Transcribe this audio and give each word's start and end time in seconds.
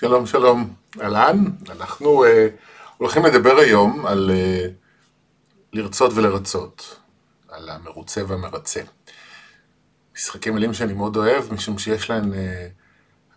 שלום 0.00 0.26
שלום, 0.26 0.74
אהלן, 1.00 1.44
אנחנו 1.70 2.24
uh, 2.24 2.28
הולכים 2.96 3.24
לדבר 3.26 3.56
היום 3.58 4.06
על 4.06 4.30
uh, 4.30 4.68
לרצות 5.72 6.12
ולרצות, 6.14 6.96
על 7.48 7.68
המרוצה 7.68 8.22
והמרצה. 8.28 8.80
משחקי 10.16 10.50
מילים 10.50 10.74
שאני 10.74 10.92
מאוד 10.92 11.16
אוהב, 11.16 11.54
משום 11.54 11.78
שיש 11.78 12.10
להן 12.10 12.32
uh, 12.32 12.36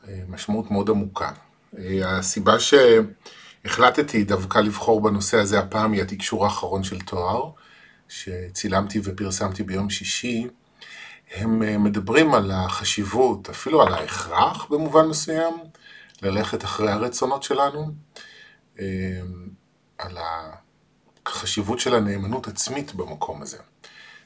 uh, 0.04 0.08
משמעות 0.30 0.72
מאוד 0.72 0.90
עמוקה. 0.90 1.32
Uh, 1.76 1.78
הסיבה 2.06 2.56
שהחלטתי 2.60 4.24
דווקא 4.24 4.58
לבחור 4.58 5.02
בנושא 5.02 5.38
הזה 5.38 5.60
הפעם 5.60 5.92
היא 5.92 6.02
התקשור 6.02 6.46
האחרון 6.46 6.84
של 6.84 7.00
תואר, 7.00 7.50
שצילמתי 8.10 9.00
ופרסמתי 9.04 9.64
ביום 9.64 9.90
שישי. 9.90 10.48
הם 11.36 11.62
uh, 11.62 11.78
מדברים 11.78 12.34
על 12.34 12.52
החשיבות, 12.52 13.50
אפילו 13.50 13.82
על 13.82 13.94
ההכרח 13.94 14.66
במובן 14.70 15.06
מסוים, 15.06 15.54
ללכת 16.24 16.64
אחרי 16.64 16.92
הרצונות 16.92 17.44
שלנו, 17.44 17.92
אמ, 18.80 18.84
על 19.98 20.18
החשיבות 21.26 21.80
של 21.80 21.96
הנאמנות 21.96 22.48
עצמית 22.48 22.94
במקום 22.96 23.42
הזה, 23.42 23.58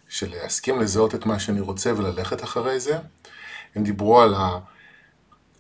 של 0.10 0.32
להסכים 0.32 0.80
לזהות 0.80 1.16
את 1.16 1.26
מה 1.26 1.40
שאני 1.40 1.60
רוצה 1.60 1.94
וללכת 1.98 2.44
אחרי 2.44 2.80
זה. 2.80 2.98
הם 3.76 3.84
דיברו 3.84 4.22
על 4.22 4.36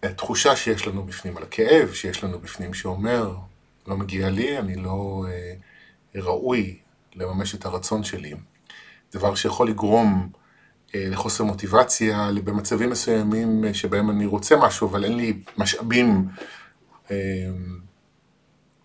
התחושה 0.03 0.55
שיש 0.55 0.87
לנו 0.87 1.03
בפנים, 1.03 1.37
על 1.37 1.43
הכאב 1.43 1.93
שיש 1.93 2.23
לנו 2.23 2.39
בפנים 2.39 2.73
שאומר, 2.73 3.35
לא 3.87 3.97
מגיע 3.97 4.29
לי, 4.29 4.57
אני 4.57 4.75
לא 4.75 5.25
אה, 5.29 5.53
ראוי 6.21 6.79
לממש 7.15 7.55
את 7.55 7.65
הרצון 7.65 8.03
שלי. 8.03 8.33
דבר 9.13 9.35
שיכול 9.35 9.69
לגרום 9.69 10.29
אה, 10.33 10.46
לחוסר 10.93 11.43
מוטיבציה, 11.43 12.29
במצבים 12.43 12.89
מסוימים 12.89 13.65
אה, 13.65 13.73
שבהם 13.73 14.09
אני 14.09 14.25
רוצה 14.25 14.55
משהו, 14.57 14.89
אבל 14.89 15.03
אין 15.03 15.15
לי 15.15 15.39
משאבים 15.57 16.27
אה, 17.11 17.15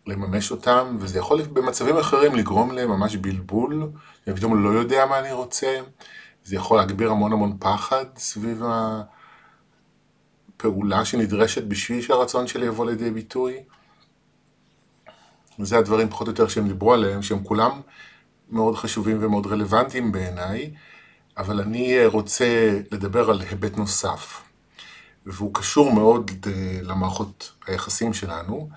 לממש 0.06 0.50
אותם, 0.50 0.96
וזה 1.00 1.18
יכול 1.18 1.42
במצבים 1.42 1.96
אחרים 1.96 2.34
לגרום 2.34 2.72
לממש 2.72 3.16
בלבול, 3.16 3.90
אני 4.26 4.36
פתאום 4.36 4.64
לא 4.64 4.68
יודע 4.78 5.06
מה 5.06 5.18
אני 5.18 5.32
רוצה, 5.32 5.80
זה 6.44 6.56
יכול 6.56 6.76
להגביר 6.76 7.10
המון 7.10 7.32
המון 7.32 7.56
פחד 7.60 8.04
סביב 8.16 8.62
הפעולה 10.56 11.04
שנדרשת 11.04 11.64
בשביל 11.64 12.02
שהרצון 12.02 12.46
שלי 12.46 12.66
יבוא 12.66 12.86
לידי 12.86 13.10
ביטוי. 13.10 13.62
וזה 15.58 15.78
הדברים 15.78 16.08
פחות 16.08 16.26
או 16.26 16.32
יותר 16.32 16.48
שהם 16.48 16.68
דיברו 16.68 16.92
עליהם, 16.92 17.22
שהם 17.22 17.44
כולם 17.44 17.80
מאוד 18.50 18.76
חשובים 18.76 19.18
ומאוד 19.20 19.46
רלוונטיים 19.46 20.12
בעיניי. 20.12 20.70
אבל 21.36 21.60
אני 21.60 21.98
אה, 21.98 22.06
רוצה 22.06 22.78
לדבר 22.90 23.30
על 23.30 23.40
היבט 23.40 23.76
נוסף, 23.76 24.42
והוא 25.26 25.54
קשור 25.54 25.92
מאוד 25.92 26.30
אה, 26.46 26.78
למערכות 26.82 27.52
היחסים 27.66 28.14
שלנו, 28.14 28.68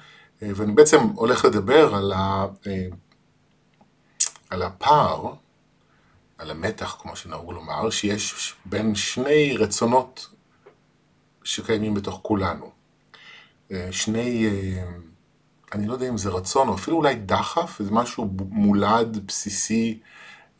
אה, 0.42 0.50
ואני 0.56 0.72
בעצם 0.72 0.98
הולך 0.98 1.45
לדבר 1.45 1.95
על, 1.95 2.14
ה... 2.14 2.45
על 4.50 4.61
הפער, 4.61 5.33
על 6.38 6.52
המתח, 6.52 6.98
כמו 7.02 7.16
שנהוג 7.16 7.52
לומר, 7.52 7.89
שיש 7.89 8.53
בין 8.66 8.95
שני 8.95 9.58
רצונות 9.58 10.28
שקיימים 11.44 11.94
בתוך 11.94 12.20
כולנו. 12.22 12.72
שני, 13.92 14.50
אני 15.73 15.88
לא 15.88 15.94
יודע 15.94 16.09
אם 16.09 16.17
זה 16.17 16.30
רצון, 16.30 16.67
או 16.67 16.76
אפילו 16.76 16.98
אולי 16.98 17.16
דחף, 17.16 17.81
זה 17.81 17.92
משהו 17.92 18.30
מולד, 18.50 19.28
בסיסי, 19.28 20.00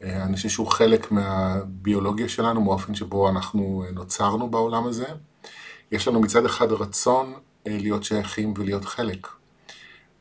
אני 0.04 0.36
חושב 0.36 0.50
שהוא 0.50 0.68
חלק 0.68 1.12
מהביולוגיה 1.12 2.30
שלנו, 2.30 2.62
מאופן 2.62 2.96
שבו 2.96 3.30
אנחנו 3.30 3.84
אה, 3.86 3.92
נוצרנו 3.92 4.50
בעולם 4.50 4.88
הזה. 4.88 5.06
יש 5.92 6.08
לנו 6.08 6.22
מצד 6.22 6.46
אחד 6.46 6.72
רצון 6.72 7.34
אה, 7.68 7.78
להיות 7.80 8.04
שייכים 8.04 8.54
ולהיות 8.58 8.86
חלק 8.86 9.28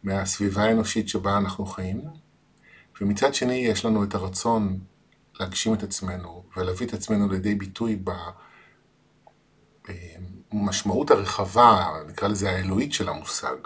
מהסביבה 0.03 0.63
האנושית 0.63 1.09
שבה 1.09 1.37
אנחנו 1.37 1.67
חיים, 1.67 2.01
ומצד 3.01 3.35
שני 3.35 3.55
יש 3.55 3.85
לנו 3.85 4.05
את 4.05 4.15
הרצון 4.15 4.79
להגשים 5.41 5.75
את 5.75 5.83
עצמנו 5.83 6.45
ולהביא 6.57 6.87
את 6.87 6.95
עצמנו 6.95 7.29
לידי 7.29 7.55
ביטוי 7.55 8.03
במשמעות 10.53 11.11
הרחבה, 11.11 11.87
נקרא 12.09 12.29
לזה 12.29 12.51
האלוהית 12.51 12.93
של 12.93 13.09
המושג. 13.09 13.57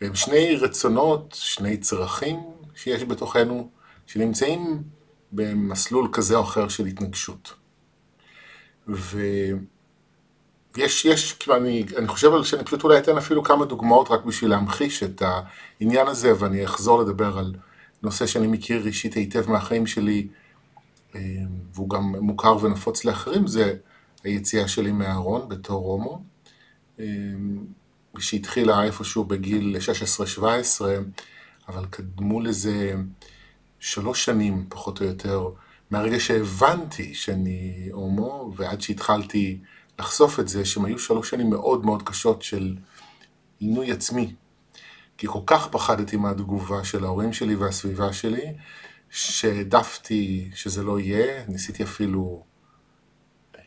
והם 0.00 0.14
שני 0.14 0.56
רצונות, 0.56 1.34
שני 1.38 1.76
צרכים 1.76 2.40
שיש 2.74 3.02
בתוכנו, 3.04 3.70
שנמצאים 4.06 4.82
במסלול 5.32 6.08
כזה 6.12 6.36
או 6.36 6.42
אחר 6.42 6.68
של 6.68 6.86
התנגשות. 6.86 7.54
ויש, 8.88 9.64
יש, 11.04 11.32
כאילו 11.32 11.56
אני, 11.56 11.84
אני 11.96 12.08
חושב 12.08 12.32
על 12.32 12.44
שאני 12.44 12.64
פשוט 12.64 12.84
אולי 12.84 12.98
אתן 12.98 13.16
אפילו 13.16 13.42
כמה 13.42 13.64
דוגמאות 13.64 14.10
רק 14.10 14.24
בשביל 14.24 14.50
להמחיש 14.50 15.02
את 15.02 15.22
העניין 15.80 16.06
הזה, 16.06 16.32
ואני 16.38 16.64
אחזור 16.64 17.02
לדבר 17.02 17.38
על 17.38 17.54
נושא 18.02 18.26
שאני 18.26 18.46
מכיר 18.46 18.86
אישית 18.86 19.14
היטב 19.14 19.50
מהחיים 19.50 19.86
שלי, 19.86 20.28
אה, 21.14 21.20
והוא 21.74 21.90
גם 21.90 22.02
מוכר 22.02 22.64
ונפוץ 22.64 23.04
לאחרים, 23.04 23.46
זה 23.46 23.74
היציאה 24.24 24.68
שלי 24.68 24.92
מהארון 24.92 25.48
בתור 25.48 25.92
הומו, 25.92 26.22
אה, 27.00 27.04
שהתחילה 28.18 28.82
איפשהו 28.82 29.24
בגיל 29.24 29.76
16-17, 30.38 30.40
אבל 31.68 31.84
קדמו 31.90 32.40
לזה 32.40 32.94
שלוש 33.80 34.24
שנים, 34.24 34.66
פחות 34.68 35.00
או 35.00 35.06
יותר, 35.06 35.48
מהרגע 35.90 36.20
שהבנתי 36.20 37.14
שאני 37.14 37.88
הומו, 37.92 38.52
ועד 38.56 38.80
שהתחלתי 38.80 39.58
לחשוף 39.98 40.40
את 40.40 40.48
זה, 40.48 40.64
שהם 40.64 40.84
היו 40.84 40.98
שלוש 40.98 41.30
שנים 41.30 41.50
מאוד 41.50 41.84
מאוד 41.84 42.02
קשות 42.02 42.42
של 42.42 42.76
עינוי 43.58 43.92
עצמי. 43.92 44.34
כי 45.18 45.26
כל 45.26 45.40
כך 45.46 45.68
פחדתי 45.68 46.16
מהתגובה 46.16 46.84
של 46.84 47.04
ההורים 47.04 47.32
שלי 47.32 47.54
והסביבה 47.54 48.12
שלי, 48.12 48.54
שהעדפתי 49.10 50.50
שזה 50.54 50.82
לא 50.82 51.00
יהיה, 51.00 51.44
ניסיתי 51.48 51.82
אפילו 51.82 52.44
אה, 53.56 53.60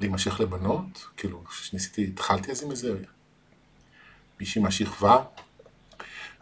להימשך 0.00 0.40
לבנות, 0.40 1.06
כאילו, 1.16 1.44
ניסיתי, 1.72 2.04
התחלתי 2.04 2.50
אז 2.50 2.62
עם 2.62 2.70
איזה 2.70 2.96
מישהי 4.40 4.62
מהשכבה, 4.62 5.24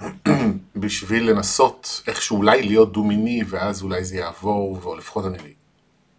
בשביל 0.77 1.31
לנסות 1.31 2.03
איכשהו 2.07 2.37
אולי 2.37 2.63
להיות 2.63 2.93
דו-מיני, 2.93 3.43
ואז 3.49 3.83
אולי 3.83 4.05
זה 4.05 4.17
יעבור, 4.17 4.81
או 4.85 4.97
לפחות 4.97 5.25
אני 5.27 5.55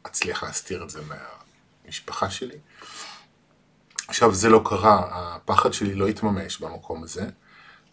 אצליח 0.08 0.44
להסתיר 0.44 0.84
את 0.84 0.90
זה 0.90 1.00
מהמשפחה 1.86 2.30
שלי. 2.30 2.58
עכשיו, 4.08 4.34
זה 4.34 4.50
לא 4.50 4.62
קרה, 4.66 5.08
הפחד 5.12 5.74
שלי 5.74 5.96
לא 5.96 6.08
התממש 6.08 6.59
במקום 6.59 7.03
הזה, 7.03 7.30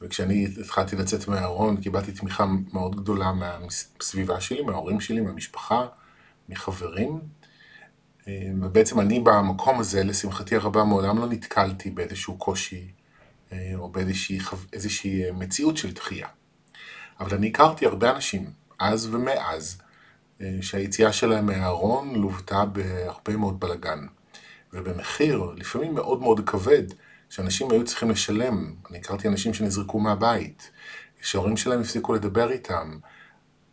וכשאני 0.00 0.48
התחלתי 0.60 0.96
לצאת 0.96 1.28
מהארון, 1.28 1.76
קיבלתי 1.76 2.12
תמיכה 2.12 2.46
מאוד 2.72 2.96
גדולה 2.96 3.32
מהסביבה 3.32 4.40
שלי, 4.40 4.62
מההורים 4.62 5.00
שלי, 5.00 5.20
מהמשפחה, 5.20 5.86
מחברים. 6.48 7.20
ובעצם 8.60 9.00
אני 9.00 9.20
במקום 9.20 9.80
הזה, 9.80 10.04
לשמחתי 10.04 10.56
הרבה, 10.56 10.84
מעולם 10.84 11.18
לא 11.18 11.26
נתקלתי 11.26 11.90
באיזשהו 11.90 12.38
קושי 12.38 12.76
אה, 12.76 12.97
או 13.74 13.88
באיזושהי 13.88 15.24
אה, 15.24 15.32
מציאות 15.32 15.76
של 15.76 15.92
דחייה. 15.92 16.28
אבל 17.20 17.36
אני 17.36 17.48
הכרתי 17.48 17.86
הרבה 17.86 18.10
אנשים, 18.10 18.50
אז 18.78 19.08
ומאז, 19.14 19.78
אה, 20.40 20.56
שהיציאה 20.60 21.12
שלהם 21.12 21.46
מהארון 21.46 22.14
לוותה 22.14 22.64
בהרבה 22.64 23.36
מאוד 23.36 23.60
בלאגן. 23.60 24.06
ובמחיר, 24.72 25.52
לפעמים 25.56 25.94
מאוד 25.94 26.20
מאוד 26.20 26.40
כבד, 26.48 26.82
שאנשים 27.30 27.70
היו 27.70 27.84
צריכים 27.84 28.10
לשלם. 28.10 28.74
אני 28.90 28.98
הכרתי 28.98 29.28
אנשים 29.28 29.54
שנזרקו 29.54 30.00
מהבית, 30.00 30.70
שההורים 31.22 31.56
שלהם 31.56 31.80
הפסיקו 31.80 32.14
לדבר 32.14 32.50
איתם, 32.50 32.98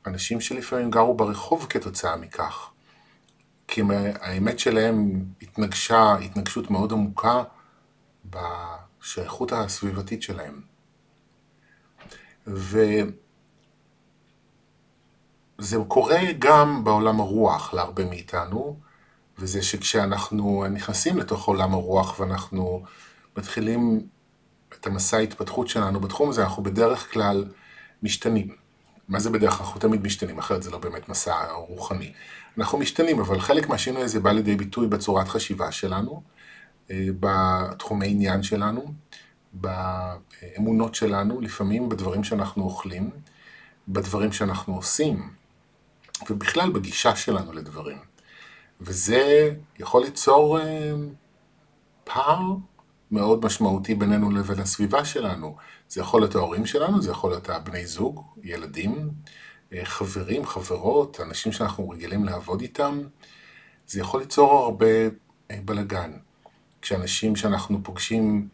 אנשים 0.08 0.42
שלפעמים 0.42 0.92
גרו 0.92 1.14
ברחוב 1.14 1.68
כתוצאה 1.70 2.16
מכך. 2.16 2.70
כי 3.68 3.82
האמת 4.20 4.60
שלהם 4.60 5.26
התנגשה 5.42 6.16
התנגשות 6.16 6.72
מאוד 6.72 6.92
עמוקה 6.92 7.44
השייכות 9.06 9.52
הסביבתית 9.52 10.22
שלהם. 10.22 10.62
וזה 12.48 13.04
קורה 15.88 16.22
גם 16.40 16.84
בעולם 16.84 17.20
הרוח 17.20 17.74
להרבה 17.74 18.06
מאיתנו, 18.06 18.80
וזה 19.38 19.62
שכשאנחנו 19.62 20.66
נכנסים 20.72 21.18
לתוך 21.18 21.48
עולם 21.48 21.74
הרוח 21.74 22.20
ואנחנו 22.20 22.84
מתחילים 23.38 24.08
את 24.74 24.88
המסע 24.88 25.18
ההתפתחות 25.18 25.68
שלנו 25.68 26.00
בתחום 26.00 26.30
הזה, 26.30 26.44
אנחנו 26.44 26.64
בדרך 26.64 27.14
כלל 27.14 27.46
משתנים. 28.04 28.56
מה 29.08 29.20
זה 29.20 29.30
בדרך 29.30 29.54
כלל? 29.54 29.66
אנחנו 29.66 29.82
תמיד 29.82 30.04
משתנים, 30.04 30.40
אחרת 30.40 30.64
זה 30.64 30.72
לא 30.72 30.78
באמת 30.78 31.10
מסע 31.10 31.52
רוחני. 31.52 32.14
אנחנו 32.58 32.78
משתנים, 32.78 33.20
אבל 33.20 33.40
חלק 33.40 33.70
מהשינוי 33.70 34.04
הזה 34.04 34.20
בא 34.20 34.32
לידי 34.32 34.56
ביטוי 34.56 34.88
בצורת 34.88 35.28
חשיבה 35.28 35.72
שלנו, 35.72 36.22
בתחומי 36.90 38.08
עניין 38.08 38.44
שלנו, 38.44 38.94
באמונות 39.54 40.96
שלנו, 40.96 41.42
לפעמים 41.42 41.90
בדברים 41.90 42.24
שאנחנו 42.24 42.64
אוכלים, 42.64 43.10
בדברים 43.88 44.32
שאנחנו 44.32 44.76
עושים, 44.76 45.30
ובכלל 46.30 46.72
בגישה 46.72 47.16
שלנו 47.16 47.54
לדברים. 47.54 47.98
וזה 48.82 49.52
יכול 49.80 50.04
ליצור 50.04 50.60
אה, 50.60 50.92
פער 52.04 52.42
מאוד 53.12 53.46
משמעותי 53.46 53.96
בינינו 53.96 54.32
לבין 54.32 54.60
הסביבה 54.60 55.06
שלנו. 55.06 55.56
זה 55.90 56.02
יכול 56.02 56.22
להיות 56.22 56.36
ההורים 56.36 56.66
שלנו, 56.66 57.02
זה 57.02 57.12
יכול 57.12 57.30
להיות 57.32 57.50
הבני 57.50 57.86
זוג, 57.88 58.22
ילדים, 58.44 59.12
אה, 59.74 59.86
חברים, 59.86 60.46
חברות, 60.46 61.20
אנשים 61.22 61.52
שאנחנו 61.52 61.90
רגילים 61.90 62.26
לעבוד 62.26 62.62
איתם. 62.62 63.02
זה 63.88 64.00
יכול 64.00 64.20
ליצור 64.20 64.52
הרבה 64.52 64.86
אה, 65.52 65.60
בלאגן. 65.66 66.12
כשאנשים 66.86 67.36
שאנחנו 67.36 67.84
פוגשים 67.84 68.48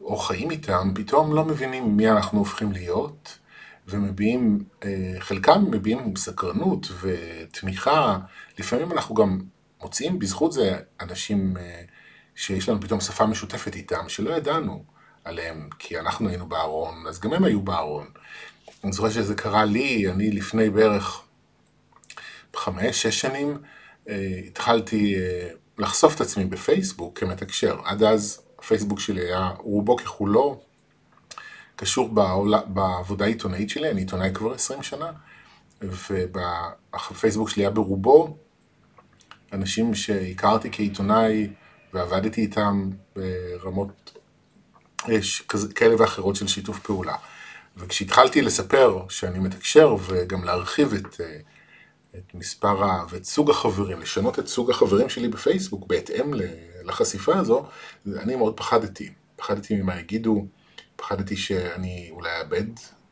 או 0.00 0.16
חיים 0.16 0.50
איתם, 0.50 0.92
פתאום 0.94 1.34
לא 1.34 1.44
מבינים 1.44 1.96
מי 1.96 2.10
אנחנו 2.10 2.38
הופכים 2.38 2.72
להיות, 2.72 3.38
ומביעים, 3.88 4.64
אה, 4.84 5.14
חלקם 5.18 5.64
מביעים 5.70 6.16
סקרנות 6.16 6.88
ותמיכה, 7.00 8.18
לפעמים 8.58 8.92
אנחנו 8.92 9.14
גם 9.14 9.40
מוצאים 9.82 10.18
בזכות 10.18 10.52
זה 10.52 10.78
אנשים 11.00 11.56
אה, 11.56 11.82
שיש 12.34 12.68
לנו 12.68 12.80
פתאום 12.80 13.00
שפה 13.00 13.26
משותפת 13.26 13.74
איתם, 13.74 14.08
שלא 14.08 14.30
ידענו 14.30 14.84
עליהם, 15.24 15.68
כי 15.78 15.98
אנחנו 15.98 16.28
היינו 16.28 16.46
בארון, 16.46 17.04
אז 17.08 17.20
גם 17.20 17.32
הם 17.32 17.44
היו 17.44 17.60
בארון. 17.62 18.06
אני 18.84 18.92
זוכר 18.92 19.10
שזה 19.10 19.34
קרה 19.34 19.64
לי, 19.64 20.10
אני 20.10 20.30
לפני 20.30 20.70
בערך 20.70 21.22
חמש, 22.56 23.02
שש 23.02 23.20
שנים, 23.20 23.58
אה, 24.08 24.40
התחלתי 24.46 25.16
לחשוף 25.80 26.14
את 26.14 26.20
עצמי 26.20 26.44
בפייסבוק 26.44 27.18
כמתקשר. 27.18 27.80
עד 27.84 28.02
אז 28.02 28.42
הפייסבוק 28.58 29.00
שלי 29.00 29.20
היה 29.20 29.50
רובו 29.58 29.96
ככולו 29.96 30.60
קשור 31.76 32.08
בעבודה 32.66 33.24
העיתונאית 33.24 33.70
שלי, 33.70 33.90
אני 33.90 34.00
עיתונאי 34.00 34.30
כבר 34.34 34.54
20 34.54 34.82
שנה, 34.82 35.12
והפייסבוק 35.82 37.48
שלי 37.48 37.62
היה 37.62 37.70
ברובו 37.70 38.36
אנשים 39.52 39.94
שהכרתי 39.94 40.68
כעיתונאי 40.72 41.48
ועבדתי 41.92 42.40
איתם 42.40 42.90
ברמות 43.16 44.18
כאלה 45.74 45.94
ואחרות 45.98 46.36
של 46.36 46.48
שיתוף 46.48 46.78
פעולה. 46.78 47.14
וכשהתחלתי 47.76 48.42
לספר 48.42 49.04
שאני 49.08 49.38
מתקשר 49.38 49.96
וגם 50.00 50.44
להרחיב 50.44 50.94
את, 50.94 51.20
את 52.16 52.34
מספר 52.34 53.06
ואת 53.10 53.24
סוג 53.24 53.50
החברים, 53.50 54.00
לשנות 54.00 54.38
את 54.38 54.48
סוג 54.48 54.70
החברים 54.70 55.08
שלי 55.08 55.28
בפייסבוק 55.28 55.86
בהתאם 55.86 56.34
לחשיפה 56.84 57.36
הזו, 57.36 57.66
אני 58.06 58.36
מאוד 58.36 58.56
פחדתי. 58.56 59.10
פחדתי 59.36 59.82
ממה 59.82 60.00
יגידו, 60.00 60.46
פחדתי 60.96 61.36
שאני 61.36 62.08
אולי 62.10 62.30
אאבד 62.40 62.66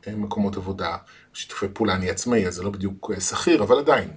אה, 0.07 0.15
מקומות 0.15 0.57
עבודה, 0.57 0.97
שיתופי 1.33 1.65
פעולה, 1.73 1.95
אני 1.95 2.09
עצמאי, 2.09 2.47
אז 2.47 2.55
זה 2.55 2.63
לא 2.63 2.69
בדיוק 2.69 3.11
אה, 3.15 3.21
שכיר, 3.21 3.63
אבל 3.63 3.79
עדיין. 3.79 4.09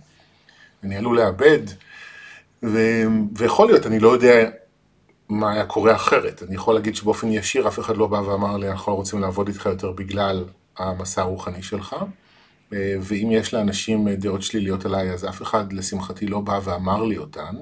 אני 0.82 0.96
עלול 0.96 1.17
לאבד, 1.17 1.61
ו... 2.62 2.79
ויכול 3.37 3.67
להיות, 3.67 3.87
אני 3.87 3.99
לא 3.99 4.08
יודע 4.08 4.50
מה 5.29 5.52
היה 5.52 5.67
קורה 5.67 5.94
אחרת. 5.94 6.43
אני 6.43 6.55
יכול 6.55 6.75
להגיד 6.75 6.96
שבאופן 6.96 7.32
ישיר 7.32 7.69
אף 7.69 7.79
אחד 7.79 7.96
לא 7.96 8.06
בא 8.06 8.17
ואמר 8.17 8.56
לי, 8.56 8.69
אנחנו 8.69 8.93
לא 8.93 8.96
רוצים 8.96 9.20
לעבוד 9.20 9.49
איתך 9.49 9.67
יותר 9.67 9.93
בגלל 9.93 10.44
המסע 10.79 11.23
הרוחני 11.23 11.62
שלך. 11.62 11.96
אה, 12.73 12.95
ואם 13.01 13.29
יש 13.33 13.55
לאנשים 13.55 14.09
דעות 14.09 14.43
שליליות 14.43 14.85
עליי, 14.85 15.11
אז 15.11 15.25
אף 15.29 15.43
אחד 15.43 15.73
לשמחתי 15.73 16.27
לא 16.27 16.41
בא 16.41 16.61
ואמר 16.65 17.05
לי 17.05 17.19
אותן. 17.19 17.55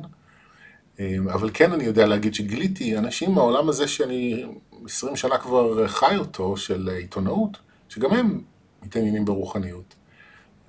אבל 1.33 1.51
כן 1.55 1.73
אני 1.73 1.85
יודע 1.85 2.07
להגיד 2.07 2.35
שגיליתי 2.35 2.99
אנשים 2.99 3.33
מהעולם 3.33 3.69
הזה 3.69 3.89
שאני 3.89 4.47
20 4.85 5.17
שנה 5.17 5.39
כבר 5.39 5.89
חי 5.89 6.17
אותו, 6.17 6.57
של 6.57 6.89
עיתונאות, 6.89 7.59
שגם 7.89 8.13
הם 8.13 8.41
מתעניינים 8.83 9.25
ברוחניות, 9.25 9.95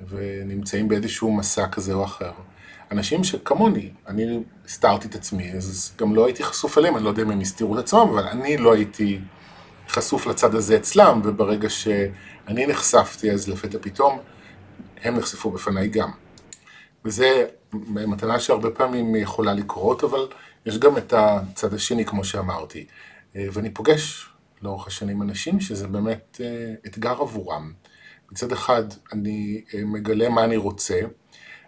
ונמצאים 0.10 0.88
באיזשהו 0.88 1.32
מסע 1.32 1.68
כזה 1.68 1.94
או 1.94 2.06
אחר. 2.06 2.32
אנשים 2.92 3.24
שכמוני, 3.24 3.90
אני 4.08 4.40
הסתרתי 4.66 5.08
את 5.08 5.16
עצמי, 5.16 5.52
אז 5.52 5.94
גם 5.98 6.16
לא 6.16 6.26
הייתי 6.26 6.44
חשוף 6.44 6.78
אליהם, 6.78 6.96
אני 6.96 7.04
לא 7.04 7.10
יודע 7.10 7.24
אם 7.24 7.32
הם 7.32 7.40
הסתירו 7.40 7.74
את 7.74 7.80
עצמם, 7.80 8.00
אבל 8.00 8.28
אני 8.28 8.58
לא 8.58 8.74
הייתי 8.74 9.20
חשוף 9.90 10.28
לצד 10.28 10.56
הזה 10.56 10.76
אצלם, 10.76 11.22
וברגע 11.24 11.70
שאני 11.70 12.68
נחשפתי, 12.68 13.32
אז 13.32 13.50
לפתע 13.50 13.78
פתאום 13.82 14.20
הם 15.04 15.18
נחשפו 15.18 15.52
בפניי 15.52 15.88
גם. 15.88 16.12
וזה 17.06 17.46
מתנה 17.90 18.40
שהרבה 18.40 18.72
פעמים 18.72 19.16
יכולה 19.16 19.54
לקרות, 19.54 20.04
אבל 20.04 20.28
יש 20.66 20.78
גם 20.78 20.98
את 20.98 21.14
הצד 21.14 21.74
השני, 21.74 22.06
כמו 22.06 22.24
שאמרתי. 22.24 22.86
אה, 23.36 23.48
ואני 23.54 23.70
פוגש 23.70 24.30
לאורך 24.62 24.88
השנים 24.88 25.22
אנשים 25.22 25.60
שזה 25.60 25.88
באמת 25.88 26.42
אה, 26.44 26.74
אתגר 26.86 27.22
עבורם. 27.22 27.74
מצד 28.32 28.52
אחד 28.52 28.84
אני 29.14 29.64
אה, 29.74 29.80
מגלה 29.86 30.30
מה 30.30 30.44
אני 30.44 30.58
רוצה, 30.58 31.00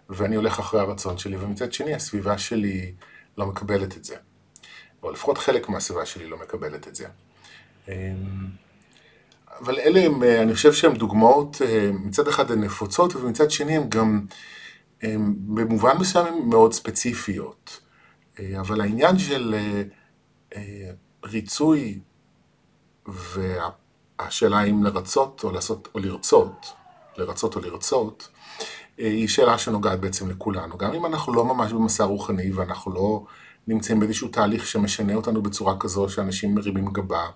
ואני 0.08 0.36
הולך 0.36 0.58
אחרי 0.58 0.80
הרצון 0.80 1.18
שלי, 1.18 1.36
ומצד 1.36 1.72
שני 1.72 1.94
הסביבה 1.94 2.38
שלי 2.38 2.94
לא 3.38 3.46
מקבלת 3.46 3.96
את 3.96 4.04
זה. 4.04 4.16
או 5.02 5.10
לפחות 5.10 5.38
חלק 5.38 5.68
מהסביבה 5.68 6.06
שלי 6.06 6.26
לא 6.26 6.38
מקבלת 6.38 6.88
את 6.88 6.94
זה. 6.94 7.06
אבל 9.60 9.78
אלה 9.78 10.00
הם, 10.00 10.22
אני 10.22 10.54
חושב 10.54 10.72
שהן 10.72 10.94
דוגמאות, 10.94 11.62
מצד 11.92 12.28
אחד 12.28 12.50
הן 12.50 12.64
נפוצות, 12.64 13.16
ומצד 13.16 13.50
שני 13.50 13.76
הן 13.76 13.88
גם 13.88 14.26
הן 15.02 15.34
במובן 15.38 15.96
מסוים 16.00 16.48
מאוד 16.48 16.72
ספציפיות. 16.72 17.80
אבל 18.60 18.80
העניין 18.80 19.18
של 19.18 19.54
ריצוי 21.24 22.00
והשאלה 23.06 24.58
האם 24.58 24.84
לרצות 24.84 25.40
או 25.44 25.52
לעשות 25.52 25.88
או 25.94 26.00
לרצות, 26.00 26.66
לרצות 27.16 27.56
או 27.56 27.60
לרצות, 27.60 28.28
אה, 29.00 29.06
היא 29.06 29.28
שאלה 29.28 29.58
שנוגעת 29.58 30.00
בעצם 30.00 30.30
לכולנו. 30.30 30.78
גם 30.78 30.92
אם 30.92 31.06
אנחנו 31.06 31.34
לא 31.34 31.44
ממש 31.44 31.72
במסע 31.72 32.04
רוחני 32.04 32.52
ואנחנו 32.52 32.92
לא 32.92 33.24
נמצאים 33.66 34.00
באיזשהו 34.00 34.28
תהליך 34.28 34.66
שמשנה 34.66 35.14
אותנו 35.14 35.42
בצורה 35.42 35.74
כזו 35.80 36.08
שאנשים 36.08 36.54
מרימים 36.54 36.86
גבה, 36.86 37.26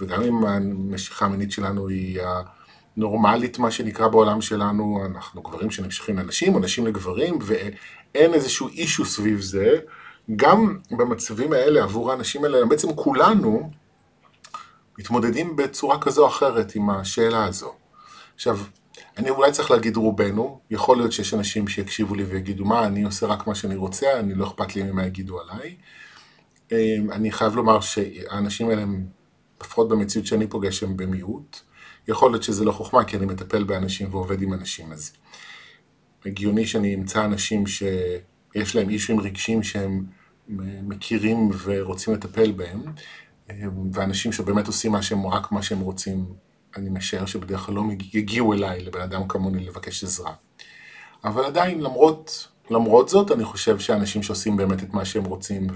וגם 0.00 0.22
אם 0.22 0.44
המשיכה 0.44 1.26
המינית 1.26 1.52
שלנו 1.52 1.88
היא 1.88 2.20
הנורמלית, 2.96 3.58
מה 3.58 3.70
שנקרא 3.70 4.08
בעולם 4.08 4.40
שלנו, 4.40 5.02
אנחנו 5.06 5.42
גברים 5.42 5.70
שנמשכים 5.70 6.18
לנשים 6.18 6.54
או 6.54 6.58
נשים 6.58 6.86
לגברים, 6.86 7.38
ואין 7.42 8.34
איזשהו 8.34 8.68
אישו 8.68 9.04
סביב 9.04 9.40
זה, 9.40 9.78
גם 10.36 10.78
במצבים 10.90 11.52
האלה, 11.52 11.82
עבור 11.82 12.10
האנשים 12.10 12.44
האלה, 12.44 12.64
בעצם 12.64 12.94
כולנו 12.94 13.70
מתמודדים 14.98 15.56
בצורה 15.56 16.00
כזו 16.00 16.22
או 16.22 16.28
אחרת 16.28 16.74
עם 16.74 16.90
השאלה 16.90 17.44
הזו. 17.44 17.72
עכשיו, 18.34 18.58
אני 19.18 19.30
אולי 19.30 19.52
צריך 19.52 19.70
להגיד 19.70 19.96
רובנו, 19.96 20.60
יכול 20.70 20.96
להיות 20.96 21.12
שיש 21.12 21.34
אנשים 21.34 21.68
שיקשיבו 21.68 22.14
לי 22.14 22.24
ויגידו, 22.24 22.64
מה, 22.64 22.86
אני 22.86 23.02
עושה 23.02 23.26
רק 23.26 23.46
מה 23.46 23.54
שאני 23.54 23.76
רוצה, 23.76 24.20
אני 24.20 24.34
לא 24.34 24.46
אכפת 24.46 24.76
לי 24.76 24.82
ממה 24.82 25.06
יגידו 25.06 25.40
עליי. 25.40 25.76
אמ, 26.72 27.10
אני 27.12 27.32
חייב 27.32 27.56
לומר 27.56 27.80
שהאנשים 27.80 28.68
האלה, 28.70 28.84
לפחות 29.62 29.88
במציאות 29.88 30.26
שאני 30.26 30.46
פוגש, 30.46 30.82
הם 30.82 30.96
במיעוט. 30.96 31.60
יכול 32.08 32.30
להיות 32.30 32.42
שזה 32.42 32.64
לא 32.64 32.72
חוכמה, 32.72 33.04
כי 33.04 33.16
אני 33.16 33.26
מטפל 33.26 33.64
באנשים 33.64 34.14
ועובד 34.14 34.42
עם 34.42 34.52
אנשים, 34.52 34.92
אז 34.92 35.12
הגיוני 36.26 36.66
שאני 36.66 36.94
אמצא 36.94 37.24
אנשים 37.24 37.66
ש... 37.66 37.82
יש 38.54 38.76
להם 38.76 38.88
אישויים 38.88 39.20
רגשיים 39.20 39.62
שהם 39.62 40.04
מכירים 40.82 41.50
ורוצים 41.64 42.14
לטפל 42.14 42.52
בהם, 42.52 42.82
ואנשים 43.92 44.32
שבאמת 44.32 44.66
עושים 44.66 44.92
מה 44.92 45.02
שהם, 45.02 45.26
רק 45.26 45.52
מה 45.52 45.62
שהם 45.62 45.80
רוצים, 45.80 46.24
אני 46.76 46.90
משער 46.90 47.26
שבדרך 47.26 47.60
כלל 47.60 47.74
לא 47.74 47.82
יגיעו 48.14 48.52
אליי, 48.52 48.80
לבן 48.80 49.00
אדם 49.00 49.28
כמוני, 49.28 49.64
לבקש 49.64 50.04
עזרה. 50.04 50.32
אבל 51.24 51.44
עדיין, 51.44 51.80
למרות, 51.80 52.48
למרות 52.70 53.08
זאת, 53.08 53.32
אני 53.32 53.44
חושב 53.44 53.78
שאנשים 53.78 54.22
שעושים 54.22 54.56
באמת 54.56 54.82
את 54.82 54.94
מה 54.94 55.04
שהם 55.04 55.24
רוצים 55.24 55.66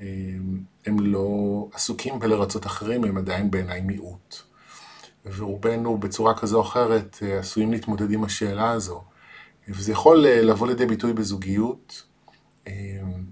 והם 0.00 1.00
לא 1.00 1.68
עסוקים 1.72 2.18
בלרצות 2.18 2.66
אחרים, 2.66 3.04
הם 3.04 3.16
עדיין 3.16 3.50
בעיניי 3.50 3.80
מיעוט. 3.80 4.36
ורובנו 5.26 5.98
בצורה 5.98 6.34
כזו 6.34 6.56
או 6.56 6.62
אחרת 6.62 7.22
עשויים 7.38 7.72
להתמודד 7.72 8.10
עם 8.10 8.24
השאלה 8.24 8.70
הזו. 8.70 9.04
וזה 9.68 9.92
יכול 9.92 10.26
אה, 10.26 10.42
לבוא 10.42 10.66
לידי 10.66 10.86
ביטוי 10.86 11.12
בזוגיות. 11.12 12.02
אה, 12.66 12.72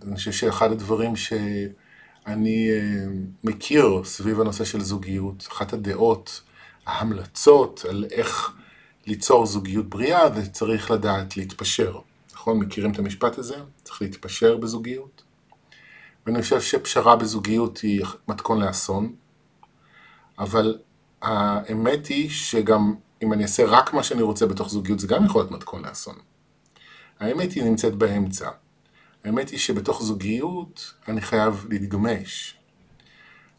אני 0.06 0.16
חושב 0.16 0.32
שאחד 0.32 0.72
הדברים 0.72 1.16
שאני 1.16 2.68
אה, 2.70 3.06
מכיר 3.44 4.04
סביב 4.04 4.40
הנושא 4.40 4.64
של 4.64 4.80
זוגיות, 4.80 5.48
אחת 5.52 5.72
הדעות, 5.72 6.42
ההמלצות 6.86 7.84
על 7.88 8.04
איך 8.10 8.52
ליצור 9.06 9.46
זוגיות 9.46 9.88
בריאה, 9.88 10.34
זה 10.34 10.50
צריך 10.50 10.90
לדעת 10.90 11.36
להתפשר. 11.36 11.98
נכון? 12.32 12.58
מכירים 12.58 12.92
את 12.92 12.98
המשפט 12.98 13.38
הזה? 13.38 13.56
צריך 13.84 14.02
להתפשר 14.02 14.56
בזוגיות. 14.56 15.22
ואני 16.26 16.42
חושב 16.42 16.60
שפשרה 16.60 17.16
בזוגיות 17.16 17.78
היא 17.78 18.04
מתכון 18.28 18.60
לאסון, 18.60 19.14
אבל 20.38 20.78
האמת 21.22 22.06
היא 22.06 22.30
שגם 22.30 22.94
אם 23.22 23.32
אני 23.32 23.42
אעשה 23.42 23.64
רק 23.66 23.94
מה 23.94 24.02
שאני 24.02 24.22
רוצה 24.22 24.46
בתוך 24.46 24.70
זוגיות, 24.70 24.98
זה 24.98 25.06
גם 25.06 25.24
יכול 25.24 25.40
להיות 25.40 25.50
מתכון 25.50 25.84
לאסון. 25.84 26.14
האמת 27.20 27.52
היא 27.52 27.64
נמצאת 27.64 27.94
באמצע. 27.94 28.50
האמת 29.24 29.48
היא 29.48 29.58
שבתוך 29.58 30.02
זוגיות 30.02 30.94
אני 31.08 31.20
חייב 31.20 31.66
להתגמש. 31.70 32.55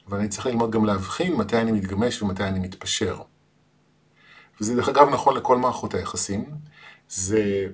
אבל 0.10 0.18
אני 0.20 0.28
צריך 0.28 0.46
ללמוד 0.46 0.72
גם 0.72 0.86
להבחין 0.86 1.36
מתי 1.36 1.58
אני 1.58 1.72
מתגמש 1.72 2.22
ומתי 2.22 2.44
אני 2.44 2.60
מתפשר. 2.60 3.22
וזה 4.62 4.76
דרך 4.76 4.90
אגב 4.90 5.10
נכון 5.10 5.38
לכל 5.38 5.58
מערכות 5.58 5.94
היחסים. 5.94 6.46
זה, 7.10 7.68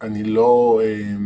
אני 0.00 0.24
לא 0.24 0.80
אה, 0.84 1.16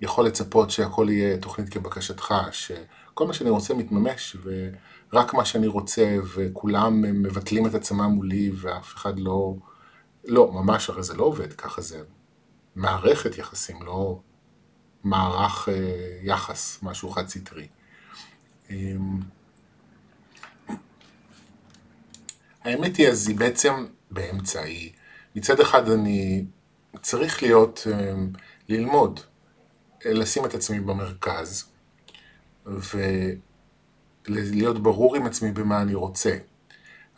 יכול 0.00 0.26
לצפות 0.26 0.70
שהכל 0.70 1.06
יהיה 1.10 1.36
תוכנית 1.38 1.68
כבקשתך, 1.68 2.34
שכל 2.52 3.26
מה 3.26 3.32
שאני 3.32 3.50
רוצה 3.50 3.74
מתממש, 3.74 4.36
ורק 4.42 5.34
מה 5.34 5.44
שאני 5.44 5.66
רוצה, 5.66 6.16
וכולם 6.34 7.02
מבטלים 7.22 7.66
את 7.66 7.74
עצמם 7.74 8.10
מולי, 8.10 8.50
ואף 8.54 8.94
אחד 8.94 9.18
לא... 9.18 9.54
לא, 10.24 10.52
ממש 10.52 10.90
הרי 10.90 11.02
זה 11.02 11.14
לא 11.14 11.24
עובד, 11.24 11.52
ככה 11.52 11.82
זה 11.82 12.02
מערכת 12.76 13.38
יחסים, 13.38 13.82
לא 13.82 14.20
מערך 15.04 15.68
אה, 15.68 16.18
יחס, 16.22 16.78
משהו 16.82 17.10
חד 17.10 17.28
סטרי. 17.28 17.66
האמת 22.64 22.96
היא, 22.96 23.08
אז 23.08 23.28
היא 23.28 23.36
בעצם 23.36 23.86
באמצע, 24.10 24.60
היא 24.60 24.92
מצד 25.36 25.60
אחד 25.60 25.90
אני 25.90 26.44
צריך 27.02 27.42
להיות, 27.42 27.86
אמ, 27.92 28.30
ללמוד, 28.68 29.20
לשים 30.04 30.44
את 30.44 30.54
עצמי 30.54 30.80
במרכז, 30.80 31.64
ולהיות 34.28 34.82
ברור 34.82 35.16
עם 35.16 35.26
עצמי 35.26 35.52
במה 35.52 35.82
אני 35.82 35.94
רוצה. 35.94 36.36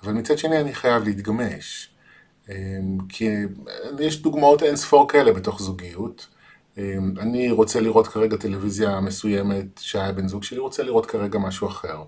אבל 0.03 0.13
מצד 0.13 0.39
שני 0.39 0.61
אני 0.61 0.75
חייב 0.75 1.05
להתגמש. 1.05 1.91
אמ, 2.49 2.99
כי 3.09 3.31
יש 3.99 4.23
דוגמאות 4.23 4.63
אין 4.63 4.77
ספור 4.77 5.09
כאלה 5.09 5.33
בתוך 5.33 5.63
זוגיות. 5.63 6.27
אני 7.19 7.51
רוצה 7.51 7.81
לראות 7.81 8.07
כרגע 8.07 8.37
טלוויזיה 8.37 9.01
מסוימת 9.01 9.67
שהיה 9.79 10.13
בן 10.13 10.29
זוג 10.29 10.43
שלי, 10.43 10.59
רוצה 10.59 10.83
לראות 10.83 11.07
כרגע 11.07 11.39
משהו 11.39 11.69
אחר. 11.69 12.05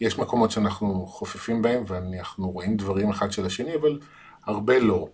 יש 0.00 0.18
מקומות 0.18 0.50
שאנחנו 0.50 1.06
חופפים 1.06 1.62
בהם 1.62 1.82
ואנחנו 1.86 2.50
רואים 2.50 2.76
דברים 2.76 3.10
אחד 3.10 3.32
של 3.32 3.46
השני, 3.46 3.74
אבל 3.74 3.98
הרבה 4.44 4.78
לא. 4.78 5.08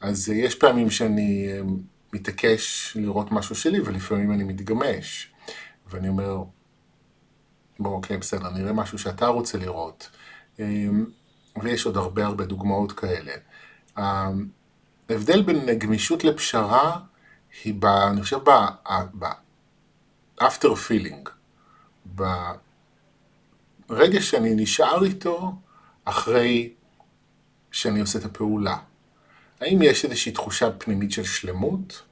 אז 0.00 0.28
יש 0.28 0.54
פעמים 0.54 0.90
שאני 0.90 1.48
אמ, 1.60 1.76
מתעקש 2.12 2.96
לראות 3.00 3.32
משהו 3.32 3.54
שלי 3.54 3.80
ולפעמים 3.80 4.32
אני 4.32 4.44
מתגמש. 4.44 5.32
ואני 5.86 6.08
אומר, 6.08 6.42
בוא, 7.78 7.94
אוקיי, 7.94 8.16
בסדר, 8.16 8.50
נראה 8.50 8.72
משהו 8.72 8.98
שאתה 8.98 9.26
רוצה 9.26 9.58
לראות. 9.58 10.10
ויש 11.62 11.86
עוד 11.86 11.96
הרבה 11.96 12.26
הרבה 12.26 12.44
דוגמאות 12.44 12.92
כאלה. 12.92 13.32
ההבדל 13.96 15.42
בין 15.42 15.78
גמישות 15.78 16.24
לפשרה 16.24 16.98
היא, 17.64 17.74
ב, 17.78 17.84
אני 17.84 18.22
חושב, 18.22 18.38
ב-after 19.18 20.68
feeling, 20.88 21.30
ברגע 23.88 24.20
שאני 24.20 24.54
נשאר 24.54 25.04
איתו 25.04 25.52
אחרי 26.04 26.74
שאני 27.72 28.00
עושה 28.00 28.18
את 28.18 28.24
הפעולה. 28.24 28.76
האם 29.60 29.82
יש 29.82 30.04
איזושהי 30.04 30.32
תחושה 30.32 30.70
פנימית 30.70 31.12
של 31.12 31.24
שלמות, 31.24 32.02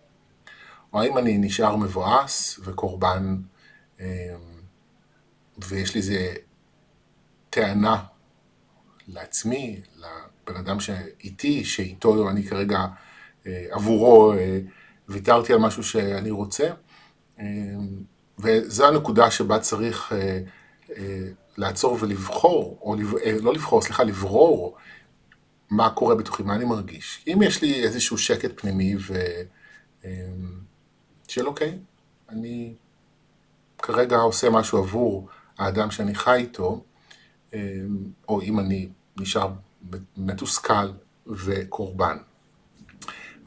או 0.93 1.01
האם 1.01 1.19
אני 1.19 1.39
נשאר 1.39 1.77
מבואס 1.77 2.61
וקורבן, 2.65 3.37
אמ, 4.01 4.07
ויש 5.59 5.95
לי 5.95 6.01
איזה 6.01 6.35
טענה 7.51 8.05
לעצמי, 9.09 9.81
לבן 9.97 10.57
אדם 10.57 10.81
שאיתי, 10.81 11.65
שאיתו 11.65 12.31
אני 12.31 12.47
כרגע 12.47 12.87
אה, 13.47 13.67
עבורו 13.71 14.33
אה, 14.33 14.59
ויתרתי 15.09 15.53
על 15.53 15.59
משהו 15.59 15.85
שאני 15.85 16.31
רוצה, 16.31 16.69
אה, 17.39 17.45
וזו 18.39 18.89
הנקודה 18.89 19.31
שבה 19.31 19.59
צריך 19.59 20.13
לעצור 21.57 21.99
ולבחור, 22.01 22.79
או 22.81 22.97
לא 23.43 23.55
לבחור, 23.55 23.83
סליחה, 23.83 24.05
לברור 24.05 24.77
מה 25.71 25.91
קורה 25.91 26.15
בתוכי, 26.15 26.43
מה 26.43 26.55
אני 26.55 26.65
מרגיש. 26.65 27.25
אם 27.27 27.39
יש 27.43 27.63
לי 27.63 27.85
איזשהו 27.85 28.19
שקט 28.19 28.61
פנימי 28.61 28.95
ו... 28.99 29.15
של 31.29 31.47
אוקיי, 31.47 31.79
אני 32.29 32.75
כרגע 33.79 34.17
עושה 34.17 34.51
משהו 34.51 34.79
עבור 34.79 35.29
האדם 35.59 35.91
שאני 35.91 36.15
חי 36.15 36.37
איתו, 36.37 36.85
או 38.29 38.43
אם 38.43 38.59
אני 38.59 38.89
נשאר 39.17 39.53
מתוסכל 40.17 40.91
וקורבן. 41.27 42.17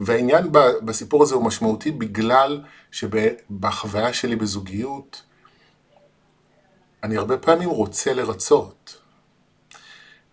והעניין 0.00 0.52
בסיפור 0.84 1.22
הזה 1.22 1.34
הוא 1.34 1.44
משמעותי 1.44 1.90
בגלל 1.90 2.64
שבחוויה 2.90 4.12
שלי 4.12 4.36
בזוגיות, 4.36 5.22
אני 7.06 7.16
הרבה 7.16 7.38
פעמים 7.38 7.68
רוצה 7.68 8.14
לרצות. 8.14 9.00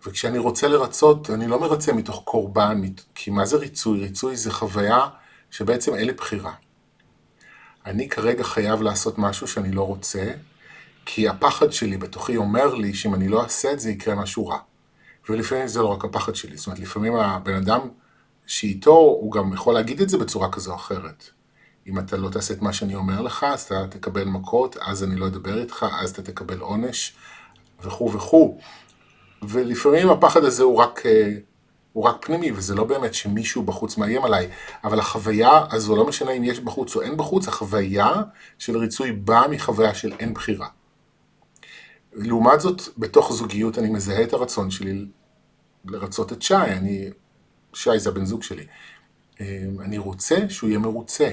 וכשאני 0.06 0.38
רוצה 0.38 0.68
לרצות, 0.68 1.30
אני 1.30 1.46
לא 1.46 1.60
מרצה 1.60 1.92
מתוך 1.92 2.22
קורבן, 2.24 2.82
כי 3.14 3.30
מה 3.30 3.46
זה 3.46 3.56
ריצוי? 3.56 4.00
ריצוי 4.00 4.36
זה 4.36 4.50
חוויה 4.50 5.08
שבעצם 5.50 5.94
אין 5.94 6.06
לי 6.06 6.12
בחירה. 6.12 6.52
אני 7.86 8.08
כרגע 8.08 8.44
חייב 8.44 8.82
לעשות 8.82 9.18
משהו 9.18 9.46
שאני 9.46 9.72
לא 9.72 9.82
רוצה, 9.82 10.32
כי 11.06 11.28
הפחד 11.28 11.72
שלי 11.72 11.96
בתוכי 11.96 12.36
אומר 12.36 12.74
לי 12.74 12.94
שאם 12.94 13.14
אני 13.14 13.28
לא 13.28 13.42
אעשה 13.42 13.72
את 13.72 13.80
זה 13.80 13.90
יקרה 13.90 14.14
משהו 14.14 14.46
רע. 14.46 14.58
ולפעמים 15.28 15.68
זה 15.68 15.80
לא 15.80 15.86
רק 15.86 16.04
הפחד 16.04 16.34
שלי, 16.34 16.56
זאת 16.56 16.66
אומרת, 16.66 16.80
לפעמים 16.80 17.16
הבן 17.16 17.54
אדם 17.54 17.80
שאיתו, 18.46 18.96
הוא 18.96 19.32
גם 19.32 19.52
יכול 19.52 19.74
להגיד 19.74 20.00
את 20.00 20.08
זה 20.08 20.18
בצורה 20.18 20.52
כזו 20.52 20.70
או 20.70 20.76
אחרת. 20.76 21.30
אם 21.86 21.98
אתה 21.98 22.16
לא 22.16 22.28
תעשה 22.28 22.54
את 22.54 22.62
מה 22.62 22.72
שאני 22.72 22.94
אומר 22.94 23.20
לך, 23.20 23.44
אז 23.44 23.62
אתה 23.62 23.86
תקבל 23.88 24.24
מכות, 24.24 24.76
אז 24.80 25.04
אני 25.04 25.16
לא 25.16 25.26
אדבר 25.26 25.60
איתך, 25.60 25.86
אז 26.00 26.10
אתה 26.10 26.22
תקבל 26.22 26.58
עונש, 26.58 27.14
וכו' 27.82 28.12
וכו'. 28.12 28.58
ולפעמים 29.42 30.10
הפחד 30.10 30.44
הזה 30.44 30.62
הוא 30.62 30.76
רק, 30.76 31.06
אה, 31.06 31.32
הוא 31.92 32.04
רק 32.04 32.26
פנימי, 32.26 32.52
וזה 32.52 32.74
לא 32.74 32.84
באמת 32.84 33.14
שמישהו 33.14 33.62
בחוץ 33.62 33.98
מאיים 33.98 34.24
עליי, 34.24 34.48
אבל 34.84 34.98
החוויה 34.98 35.66
הזו, 35.70 35.96
לא 35.96 36.06
משנה 36.06 36.30
אם 36.30 36.44
יש 36.44 36.60
בחוץ 36.60 36.96
או 36.96 37.02
אין 37.02 37.16
בחוץ, 37.16 37.48
החוויה 37.48 38.12
של 38.58 38.78
ריצוי 38.78 39.12
באה 39.12 39.48
מחוויה 39.48 39.94
של 39.94 40.12
אין 40.18 40.34
בחירה. 40.34 40.68
לעומת 42.12 42.60
זאת, 42.60 42.82
בתוך 42.98 43.32
זוגיות 43.32 43.78
אני 43.78 43.90
מזהה 43.90 44.22
את 44.22 44.32
הרצון 44.32 44.70
שלי 44.70 45.06
לרצות 45.84 46.32
את 46.32 46.42
שי, 46.42 46.54
אני, 46.54 47.10
שי 47.74 47.98
זה 47.98 48.10
הבן 48.10 48.24
זוג 48.24 48.42
שלי. 48.42 48.66
אמ, 49.40 49.46
אני 49.80 49.98
רוצה 49.98 50.36
שהוא 50.48 50.68
יהיה 50.70 50.78
מרוצה. 50.78 51.30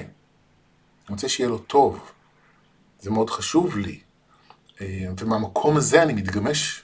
אני 1.08 1.14
רוצה 1.14 1.28
שיהיה 1.28 1.48
לו 1.48 1.58
טוב. 1.58 2.10
זה 3.00 3.10
מאוד 3.10 3.30
חשוב 3.30 3.76
לי. 3.76 4.00
אמ, 4.80 4.86
ומהמקום 5.18 5.76
הזה 5.76 6.02
אני 6.02 6.12
מתגמש. 6.12 6.82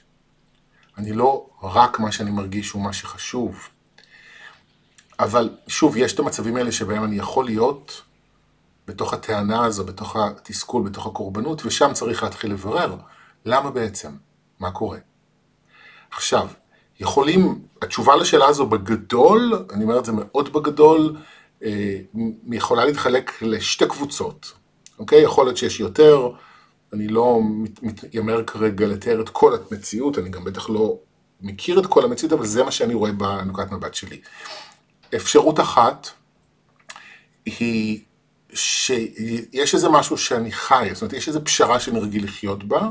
אני 0.98 1.12
לא 1.12 1.46
רק 1.62 1.98
מה 1.98 2.12
שאני 2.12 2.30
מרגיש 2.30 2.70
הוא 2.70 2.82
מה 2.82 2.92
שחשוב. 2.92 3.68
אבל 5.20 5.56
שוב, 5.66 5.96
יש 5.96 6.12
את 6.12 6.18
המצבים 6.18 6.56
האלה 6.56 6.72
שבהם 6.72 7.04
אני 7.04 7.16
יכול 7.16 7.44
להיות 7.44 8.02
בתוך 8.86 9.12
הטענה 9.12 9.64
הזו, 9.64 9.84
בתוך 9.84 10.16
התסכול, 10.16 10.82
בתוך 10.82 11.06
הקורבנות, 11.06 11.66
ושם 11.66 11.92
צריך 11.92 12.22
להתחיל 12.22 12.52
לברר. 12.52 12.96
למה 13.44 13.70
בעצם? 13.70 14.10
מה 14.60 14.70
קורה? 14.70 14.98
עכשיו, 16.10 16.48
יכולים, 17.00 17.62
התשובה 17.82 18.16
לשאלה 18.16 18.46
הזו 18.46 18.66
בגדול, 18.66 19.66
אני 19.72 19.84
אומר 19.84 19.98
את 19.98 20.04
זה 20.04 20.12
מאוד 20.12 20.52
בגדול, 20.52 21.16
אה, 21.16 21.22
יכולה 22.52 22.84
להתחלק 22.84 23.42
לשתי 23.42 23.86
קבוצות, 23.88 24.52
אוקיי? 24.98 25.22
יכול 25.22 25.46
להיות 25.46 25.56
שיש 25.56 25.80
יותר, 25.80 26.30
אני 26.92 27.08
לא 27.08 27.40
מתיימר 27.82 28.44
כרגע 28.44 28.86
לתאר 28.86 29.20
את 29.20 29.28
כל 29.28 29.54
המציאות, 29.54 30.18
אני 30.18 30.28
גם 30.28 30.44
בטח 30.44 30.70
לא 30.70 30.98
מכיר 31.40 31.80
את 31.80 31.86
כל 31.86 32.04
המציאות, 32.04 32.32
אבל 32.32 32.46
זה 32.46 32.64
מה 32.64 32.70
שאני 32.70 32.94
רואה 32.94 33.12
בנקודת 33.12 33.70
מבט 33.70 33.94
שלי. 33.94 34.20
אפשרות 35.16 35.60
אחת 35.60 36.08
היא 37.44 38.00
שיש 38.54 39.74
איזה 39.74 39.88
משהו 39.88 40.18
שאני 40.18 40.52
חי, 40.52 40.90
זאת 40.92 41.02
אומרת, 41.02 41.12
יש 41.12 41.28
איזו 41.28 41.44
פשרה 41.44 41.80
שאני 41.80 42.00
רגיל 42.00 42.24
לחיות 42.24 42.64
בה, 42.64 42.88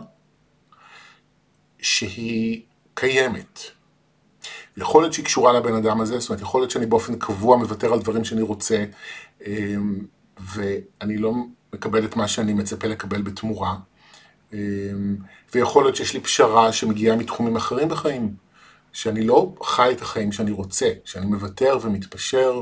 שהיא 1.82 2.62
קיימת. 2.94 3.77
יכול 4.78 5.04
להיות 5.04 5.14
שהיא 5.14 5.26
קשורה 5.26 5.54
לבן 5.54 5.76
אדם 5.76 6.02
הזה, 6.02 6.20
זאת 6.20 6.30
אומרת, 6.30 6.42
יכול 6.42 6.62
להיות 6.62 6.72
שאני 6.72 6.86
באופן 6.86 7.16
קבוע 7.16 7.58
מוותר 7.58 7.94
על 7.94 8.00
דברים 8.00 8.24
שאני 8.24 8.42
רוצה, 8.42 8.86
אמ, 9.46 10.00
ואני 10.54 11.18
לא 11.18 11.34
מקבל 11.74 12.06
את 12.06 12.16
מה 12.16 12.28
שאני 12.28 12.54
מצפה 12.54 12.88
לקבל 12.88 13.22
בתמורה. 13.22 13.76
אמ, 14.54 14.58
ויכול 15.54 15.84
להיות 15.84 15.96
שיש 15.96 16.14
לי 16.14 16.20
פשרה 16.20 16.74
שמגיעה 16.74 17.16
מתחומים 17.16 17.56
אחרים 17.56 17.90
בחיים, 17.90 18.34
שאני 18.94 19.24
לא 19.24 19.54
חי 19.64 19.92
את 19.92 20.02
החיים 20.02 20.32
שאני 20.32 20.52
רוצה, 20.52 20.90
שאני 21.06 21.26
מוותר 21.26 21.78
ומתפשר, 21.82 22.62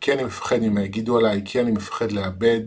כי 0.00 0.12
אני 0.12 0.24
מפחד 0.24 0.58
ממה 0.58 0.82
יגידו 0.82 1.18
עליי, 1.18 1.42
כי 1.44 1.60
אני 1.60 1.70
מפחד 1.70 2.12
לאבד, 2.12 2.60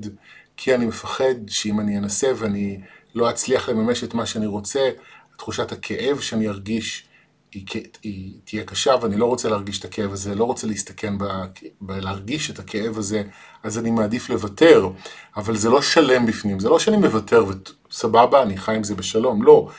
כי 0.57 0.75
אני 0.75 0.85
מפחד 0.85 1.35
שאם 1.47 1.79
אני 1.79 1.97
אנסה 1.97 2.31
ואני 2.37 2.81
לא 3.15 3.29
אצליח 3.29 3.69
לממש 3.69 4.03
את 4.03 4.13
מה 4.13 4.25
שאני 4.25 4.45
רוצה, 4.45 4.89
תחושת 5.37 5.71
הכאב 5.71 6.19
שאני 6.19 6.47
ארגיש 6.47 7.07
היא, 7.53 7.65
היא 8.03 8.33
תהיה 8.43 8.63
קשה 8.63 8.95
ואני 9.01 9.17
לא 9.17 9.25
רוצה 9.25 9.49
להרגיש 9.49 9.79
את 9.79 9.85
הכאב 9.85 10.13
הזה, 10.13 10.35
לא 10.35 10.43
רוצה 10.43 10.67
להסתכן 10.67 11.13
בלהרגיש 11.81 12.49
את 12.49 12.59
הכאב 12.59 12.97
הזה, 12.97 13.23
אז 13.63 13.77
אני 13.77 13.91
מעדיף 13.91 14.29
לוותר, 14.29 14.89
אבל 15.35 15.57
זה 15.57 15.69
לא 15.69 15.81
שלם 15.81 16.25
בפנים, 16.25 16.59
זה 16.59 16.69
לא 16.69 16.79
שאני 16.79 16.97
מוותר 16.97 17.45
וסבבה, 17.89 18.41
אני 18.41 18.57
חי 18.57 18.75
עם 18.75 18.83
זה 18.83 18.95
בשלום, 18.95 19.43
לא. 19.43 19.69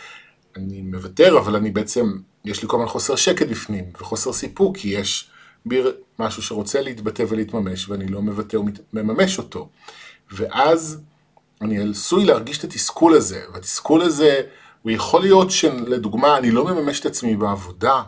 אני 0.57 0.83
מוותר, 0.83 1.39
אבל 1.39 1.57
אני 1.57 1.71
בעצם, 1.71 2.13
יש 2.45 2.63
לי 2.63 2.69
כל 2.69 2.77
הזמן 2.77 2.89
חוסר 2.89 3.17
שקט 3.17 3.47
בפנים, 3.47 3.85
וחוסר 4.01 4.33
סיפוק, 4.33 4.77
כי 4.77 4.89
יש 4.89 5.31
בי 5.67 5.83
משהו 6.19 6.43
שרוצה 6.43 6.81
להתבטא 6.81 7.25
ולהתממש, 7.29 7.89
ואני 7.89 8.07
לא 8.07 8.23
מוותר 8.23 8.61
ומממש 8.93 9.39
אותו. 9.39 9.69
ואז 10.33 11.01
אני 11.61 11.91
עשוי 11.91 12.25
להרגיש 12.25 12.59
את 12.59 12.65
התסכול 12.65 13.15
הזה, 13.15 13.43
והתסכול 13.53 14.03
הזה, 14.03 14.41
הוא 14.85 14.93
יכול 14.93 15.23
להיות 15.23 15.51
שלדוגמה, 15.51 16.39
אני 16.39 16.51
לא 16.51 16.65
מממש 16.65 17.01
את 17.01 17.07
עצמי 17.07 17.37
בעבודה, 17.37 18.03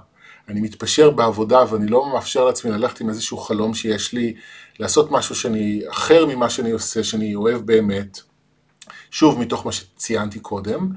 אני 0.48 0.60
מתפשר 0.60 1.10
בעבודה 1.10 1.72
ואני 1.72 1.86
לא 1.86 2.12
מאפשר 2.12 2.44
לעצמי 2.44 2.70
ללכת 2.70 3.00
עם 3.00 3.08
איזשהו 3.08 3.38
חלום 3.38 3.74
שיש 3.74 4.12
לי, 4.12 4.34
לעשות 4.78 5.10
משהו 5.10 5.34
שאני 5.34 5.82
אחר 5.90 6.26
ממה 6.26 6.50
שאני 6.50 6.70
עושה, 6.70 7.04
שאני 7.04 7.34
אוהב 7.34 7.66
באמת, 7.66 8.20
שוב 9.10 9.38
מתוך 9.38 9.66
מה 9.66 9.72
שציינתי 9.72 10.40
קודם, 10.40 10.88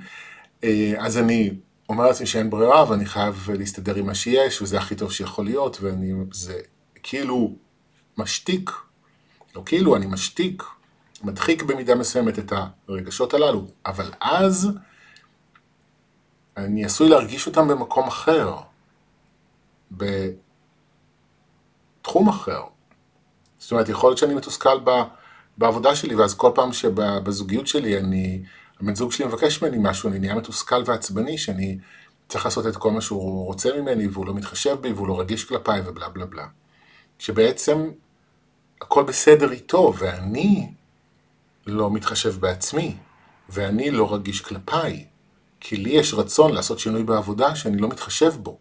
אה, 0.63 0.93
אז 0.97 1.17
אני 1.17 1.51
אומר 1.89 2.05
לעצמי 2.07 2.27
שאין 2.27 2.49
ברירה 2.49 2.89
ואני 2.89 3.05
חייב 3.05 3.49
להסתדר 3.57 3.95
עם 3.95 4.05
מה 4.05 4.15
שיש 4.15 4.61
וזה 4.61 4.77
הכי 4.77 4.95
טוב 4.95 5.11
שיכול 5.11 5.45
להיות 5.45 5.77
ואני, 5.81 6.13
זה 6.31 6.59
כאילו 7.03 7.55
משתיק, 8.17 8.71
לא 9.55 9.63
כאילו, 9.65 9.95
אני 9.95 10.05
משתיק, 10.05 10.63
מדחיק 11.23 11.63
במידה 11.63 11.95
מסוימת 11.95 12.39
את 12.39 12.53
הרגשות 12.87 13.33
הללו, 13.33 13.67
אבל 13.85 14.11
אז 14.21 14.69
אני 16.65 16.85
עשוי 16.85 17.09
להרגיש 17.09 17.47
אותם 17.47 17.67
במקום 17.67 18.07
אחר, 18.07 18.55
בתחום 19.91 20.39
אחר. 22.29 22.61
זאת 23.59 23.71
אומרת, 23.71 23.89
יכול 23.89 24.09
להיות 24.09 24.17
שאני 24.17 24.33
מתוסכל 24.33 24.79
בעבודה 25.57 25.95
שלי, 25.95 26.15
ואז 26.15 26.33
כל 26.33 26.51
פעם 26.55 26.73
שבזוגיות 26.73 27.67
שלי 27.67 27.97
אני, 27.97 28.43
הבן 28.81 28.95
זוג 28.95 29.11
שלי 29.11 29.25
מבקש 29.25 29.61
ממני 29.61 29.77
משהו, 29.81 30.09
אני 30.09 30.19
נהיה 30.19 30.35
מתוסכל 30.35 30.83
ועצבני, 30.85 31.37
שאני 31.37 31.77
צריך 32.29 32.45
לעשות 32.45 32.67
את 32.67 32.77
כל 32.77 32.91
מה 32.91 33.01
שהוא 33.01 33.45
רוצה 33.45 33.81
ממני, 33.81 34.07
והוא 34.07 34.25
לא 34.25 34.33
מתחשב 34.33 34.77
בי, 34.81 34.93
והוא 34.93 35.07
לא 35.07 35.19
רגיש 35.19 35.43
כלפיי, 35.43 35.81
ובלה 35.85 36.09
בלה 36.09 36.25
בלה. 36.25 36.47
שבעצם 37.19 37.91
הכל 38.81 39.03
בסדר 39.03 39.51
איתו, 39.51 39.93
ואני 39.97 40.71
לא 41.67 41.91
מתחשב 41.91 42.39
בעצמי, 42.39 42.97
ואני 43.49 43.91
לא 43.91 44.13
רגיש 44.13 44.41
כלפיי, 44.41 45.05
כי 45.59 45.77
לי 45.77 45.89
יש 45.89 46.13
רצון 46.13 46.53
לעשות 46.53 46.79
שינוי 46.79 47.03
בעבודה 47.03 47.55
שאני 47.55 47.77
לא 47.77 47.87
מתחשב 47.87 48.33
בו. 48.35 48.57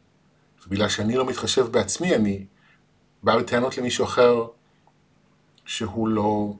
ובגלל 0.66 0.88
שאני 0.88 1.16
לא 1.16 1.26
מתחשב 1.26 1.66
בעצמי, 1.66 2.14
אני 2.14 2.46
בא 3.22 3.38
בטענות 3.38 3.78
למישהו 3.78 4.04
אחר 4.04 4.46
שהוא 5.64 6.08
לא 6.08 6.54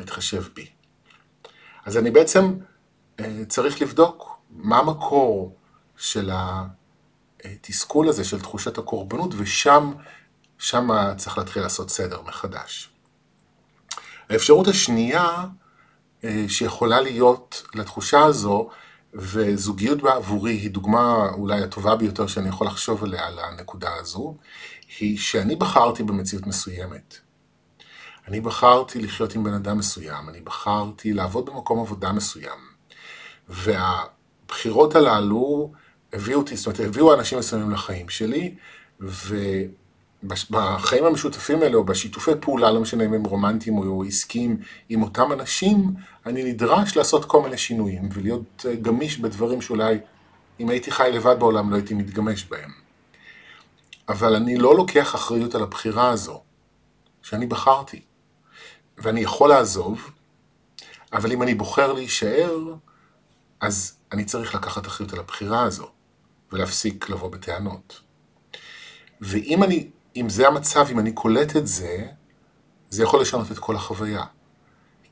מתחשב 0.00 0.42
בי. 0.54 0.66
אז 1.84 1.96
אני 1.96 2.10
בעצם 2.10 2.54
אה, 3.20 3.44
צריך 3.48 3.82
לבדוק 3.82 4.38
מה 4.50 4.78
המקור 4.78 5.56
של 5.96 6.30
התסכול 7.44 8.08
הזה, 8.08 8.24
של 8.24 8.40
תחושת 8.40 8.78
הקורבנות, 8.78 9.34
ושם 9.36 9.92
שם 10.58 10.88
צריך 11.16 11.38
להתחיל 11.38 11.62
לעשות 11.62 11.90
סדר 11.90 12.22
מחדש. 12.22 12.90
האפשרות 14.28 14.68
השנייה 14.68 15.44
שיכולה 16.48 17.00
להיות 17.00 17.62
לתחושה 17.74 18.24
הזו, 18.24 18.68
וזוגיות 19.14 20.02
בעבורי 20.02 20.52
היא 20.52 20.70
דוגמה 20.70 21.28
אולי 21.32 21.62
הטובה 21.62 21.96
ביותר 21.96 22.26
שאני 22.26 22.48
יכול 22.48 22.66
לחשוב 22.66 23.04
עליה, 23.04 23.26
על 23.26 23.38
הנקודה 23.38 23.94
הזו, 24.00 24.36
היא 24.98 25.18
שאני 25.18 25.56
בחרתי 25.56 26.02
במציאות 26.02 26.46
מסוימת. 26.46 27.18
אני 28.28 28.40
בחרתי 28.40 29.00
לחיות 29.02 29.34
עם 29.34 29.44
בן 29.44 29.54
אדם 29.54 29.78
מסוים, 29.78 30.28
אני 30.28 30.40
בחרתי 30.40 31.12
לעבוד 31.12 31.46
במקום 31.46 31.80
עבודה 31.80 32.12
מסוים. 32.12 32.58
והבחירות 33.48 34.94
הללו 34.94 35.72
הביאו 36.12 36.38
אותי, 36.38 36.56
זאת 36.56 36.66
אומרת, 36.66 36.80
הביאו 36.80 37.14
אנשים 37.14 37.38
מסוימים 37.38 37.70
לחיים 37.70 38.08
שלי, 38.08 38.54
ו... 39.00 39.36
בחיים 40.24 41.04
המשותפים 41.04 41.62
האלה, 41.62 41.76
או 41.76 41.84
בשיתופי 41.84 42.30
פעולה, 42.40 42.70
לא 42.70 42.80
משנה 42.80 43.04
אם 43.04 43.14
הם 43.14 43.24
רומנטיים 43.24 43.78
או 43.78 44.04
עסקיים, 44.04 44.56
עם 44.88 45.02
אותם 45.02 45.32
אנשים, 45.32 45.94
אני 46.26 46.44
נדרש 46.44 46.96
לעשות 46.96 47.24
כל 47.24 47.42
מיני 47.42 47.58
שינויים, 47.58 48.08
ולהיות 48.12 48.66
אה, 48.68 48.74
גמיש 48.74 49.18
בדברים 49.18 49.62
שאולי, 49.62 49.98
אם 50.60 50.68
הייתי 50.68 50.90
חי 50.90 51.10
לבד 51.12 51.36
בעולם, 51.38 51.70
לא 51.70 51.76
הייתי 51.76 51.94
מתגמש 51.94 52.44
בהם. 52.44 52.70
אבל 54.08 54.34
אני 54.34 54.58
לא 54.58 54.76
לוקח 54.76 55.14
אחריות 55.14 55.54
על 55.54 55.62
הבחירה 55.62 56.10
הזו, 56.10 56.42
שאני 57.22 57.46
בחרתי. 57.46 58.00
ואני 58.98 59.20
יכול 59.20 59.48
לעזוב, 59.48 60.10
אבל 61.12 61.32
אם 61.32 61.42
אני 61.42 61.54
בוחר 61.54 61.92
להישאר, 61.92 62.74
אז 63.60 63.96
אני 64.12 64.24
צריך 64.24 64.54
לקחת 64.54 64.86
אחריות 64.86 65.12
על 65.12 65.18
הבחירה 65.18 65.62
הזו, 65.62 65.90
ולהפסיק 66.52 67.08
לבוא 67.08 67.30
בטענות. 67.30 68.00
ואם 69.20 69.62
אני 69.62 69.88
אם 70.16 70.28
זה 70.28 70.48
המצב, 70.48 70.86
אם 70.90 70.98
אני 70.98 71.12
קולט 71.12 71.56
את 71.56 71.66
זה, 71.66 72.06
זה 72.90 73.02
יכול 73.02 73.20
לשנות 73.20 73.52
את 73.52 73.58
כל 73.58 73.76
החוויה. 73.76 74.24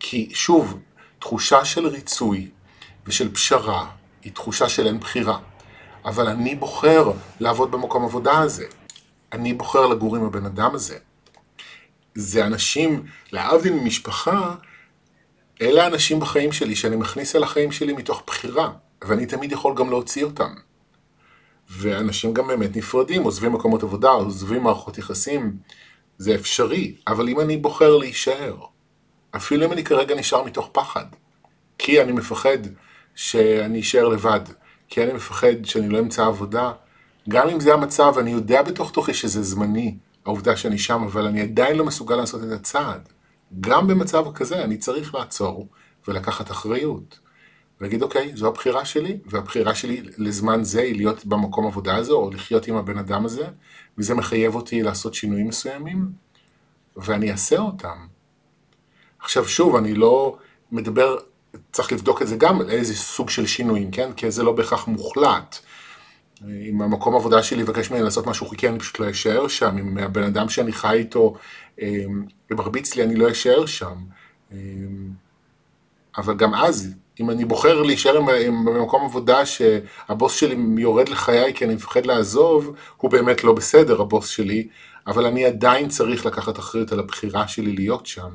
כי 0.00 0.30
שוב, 0.34 0.78
תחושה 1.18 1.64
של 1.64 1.86
ריצוי 1.86 2.50
ושל 3.06 3.34
פשרה 3.34 3.90
היא 4.22 4.32
תחושה 4.32 4.68
של 4.68 4.86
אין 4.86 5.00
בחירה. 5.00 5.38
אבל 6.04 6.28
אני 6.28 6.54
בוחר 6.54 7.10
לעבוד 7.40 7.70
במקום 7.70 8.04
עבודה 8.04 8.38
הזה. 8.38 8.66
אני 9.32 9.54
בוחר 9.54 9.86
לגור 9.86 10.16
עם 10.16 10.24
הבן 10.24 10.46
אדם 10.46 10.74
הזה. 10.74 10.98
זה 12.14 12.46
אנשים, 12.46 13.06
להבדיל 13.32 13.72
ממשפחה, 13.72 14.54
אלה 15.62 15.84
האנשים 15.84 16.20
בחיים 16.20 16.52
שלי 16.52 16.76
שאני 16.76 16.96
מכניס 16.96 17.36
אל 17.36 17.42
החיים 17.42 17.72
שלי 17.72 17.92
מתוך 17.92 18.22
בחירה, 18.26 18.70
ואני 19.04 19.26
תמיד 19.26 19.52
יכול 19.52 19.74
גם 19.74 19.90
להוציא 19.90 20.24
אותם. 20.24 20.54
ואנשים 21.70 22.34
גם 22.34 22.46
באמת 22.46 22.76
נפרדים, 22.76 23.22
עוזבים 23.22 23.52
מקומות 23.52 23.82
עבודה, 23.82 24.08
עוזבים 24.08 24.62
מערכות 24.62 24.98
יחסים, 24.98 25.56
זה 26.18 26.34
אפשרי, 26.34 26.96
אבל 27.06 27.28
אם 27.28 27.40
אני 27.40 27.56
בוחר 27.56 27.96
להישאר, 27.96 28.56
אפילו 29.36 29.66
אם 29.66 29.72
אני 29.72 29.84
כרגע 29.84 30.14
נשאר 30.14 30.44
מתוך 30.44 30.70
פחד, 30.72 31.04
כי 31.78 32.02
אני 32.02 32.12
מפחד 32.12 32.58
שאני 33.14 33.80
אשאר 33.80 34.08
לבד, 34.08 34.40
כי 34.88 35.02
אני 35.02 35.12
מפחד 35.12 35.64
שאני 35.64 35.88
לא 35.88 35.98
אמצא 35.98 36.26
עבודה, 36.26 36.72
גם 37.28 37.48
אם 37.48 37.60
זה 37.60 37.74
המצב, 37.74 38.14
אני 38.18 38.30
יודע 38.30 38.62
בתוך 38.62 38.90
תוכי 38.90 39.14
שזה 39.14 39.42
זמני, 39.42 39.94
העובדה 40.26 40.56
שאני 40.56 40.78
שם, 40.78 41.02
אבל 41.02 41.26
אני 41.26 41.40
עדיין 41.40 41.76
לא 41.76 41.84
מסוגל 41.84 42.16
לעשות 42.16 42.44
את 42.44 42.52
הצעד. 42.52 43.08
גם 43.60 43.86
במצב 43.86 44.24
כזה 44.34 44.64
אני 44.64 44.76
צריך 44.76 45.14
לעצור 45.14 45.68
ולקחת 46.08 46.50
אחריות. 46.50 47.18
ולהגיד 47.80 48.02
אוקיי, 48.02 48.32
זו 48.34 48.48
הבחירה 48.48 48.84
שלי, 48.84 49.18
והבחירה 49.26 49.74
שלי 49.74 50.02
לזמן 50.18 50.64
זה 50.64 50.80
היא 50.80 50.96
להיות 50.96 51.26
במקום 51.26 51.66
עבודה 51.66 51.96
הזו, 51.96 52.16
או 52.16 52.30
לחיות 52.30 52.66
עם 52.66 52.76
הבן 52.76 52.98
אדם 52.98 53.24
הזה, 53.24 53.46
וזה 53.98 54.14
מחייב 54.14 54.54
אותי 54.54 54.82
לעשות 54.82 55.14
שינויים 55.14 55.48
מסוימים, 55.48 56.08
ואני 56.96 57.30
אעשה 57.32 57.58
אותם. 57.58 58.06
עכשיו 59.18 59.48
שוב, 59.48 59.76
אני 59.76 59.94
לא 59.94 60.38
מדבר, 60.72 61.16
צריך 61.72 61.92
לבדוק 61.92 62.22
את 62.22 62.26
זה 62.26 62.36
גם, 62.36 62.60
איזה 62.70 62.94
סוג 62.94 63.30
של 63.30 63.46
שינויים, 63.46 63.90
כן? 63.90 64.12
כי 64.12 64.30
זה 64.30 64.42
לא 64.42 64.52
בהכרח 64.52 64.88
מוחלט. 64.88 65.58
אם 66.48 66.82
המקום 66.82 67.16
עבודה 67.16 67.42
שלי 67.42 67.60
יבקש 67.60 67.90
ממני 67.90 68.02
לעשות 68.02 68.26
משהו 68.26 68.46
חוקי, 68.46 68.68
אני 68.68 68.78
פשוט 68.78 68.98
לא 68.98 69.10
אשאר 69.10 69.48
שם. 69.48 69.78
אם 69.78 69.98
הבן 69.98 70.22
אדם 70.22 70.48
שאני 70.48 70.72
חי 70.72 70.96
איתו 70.96 71.34
מרביץ 72.50 72.94
לי, 72.94 73.02
אני 73.02 73.16
לא 73.16 73.30
אשאר 73.30 73.66
שם. 73.66 73.96
אבל 76.18 76.36
גם 76.36 76.54
אז, 76.54 76.94
אם 77.20 77.30
אני 77.30 77.44
בוחר 77.44 77.82
להישאר 77.82 78.20
במקום 78.20 79.04
עבודה 79.04 79.46
שהבוס 79.46 80.34
שלי 80.34 80.56
יורד 80.78 81.08
לחיי 81.08 81.54
כי 81.54 81.64
אני 81.64 81.74
מפחד 81.74 82.06
לעזוב, 82.06 82.76
הוא 82.96 83.10
באמת 83.10 83.44
לא 83.44 83.52
בסדר, 83.52 84.00
הבוס 84.00 84.28
שלי, 84.28 84.68
אבל 85.06 85.26
אני 85.26 85.44
עדיין 85.44 85.88
צריך 85.88 86.26
לקחת 86.26 86.58
אחריות 86.58 86.92
על 86.92 86.98
הבחירה 86.98 87.48
שלי 87.48 87.72
להיות 87.72 88.06
שם. 88.06 88.30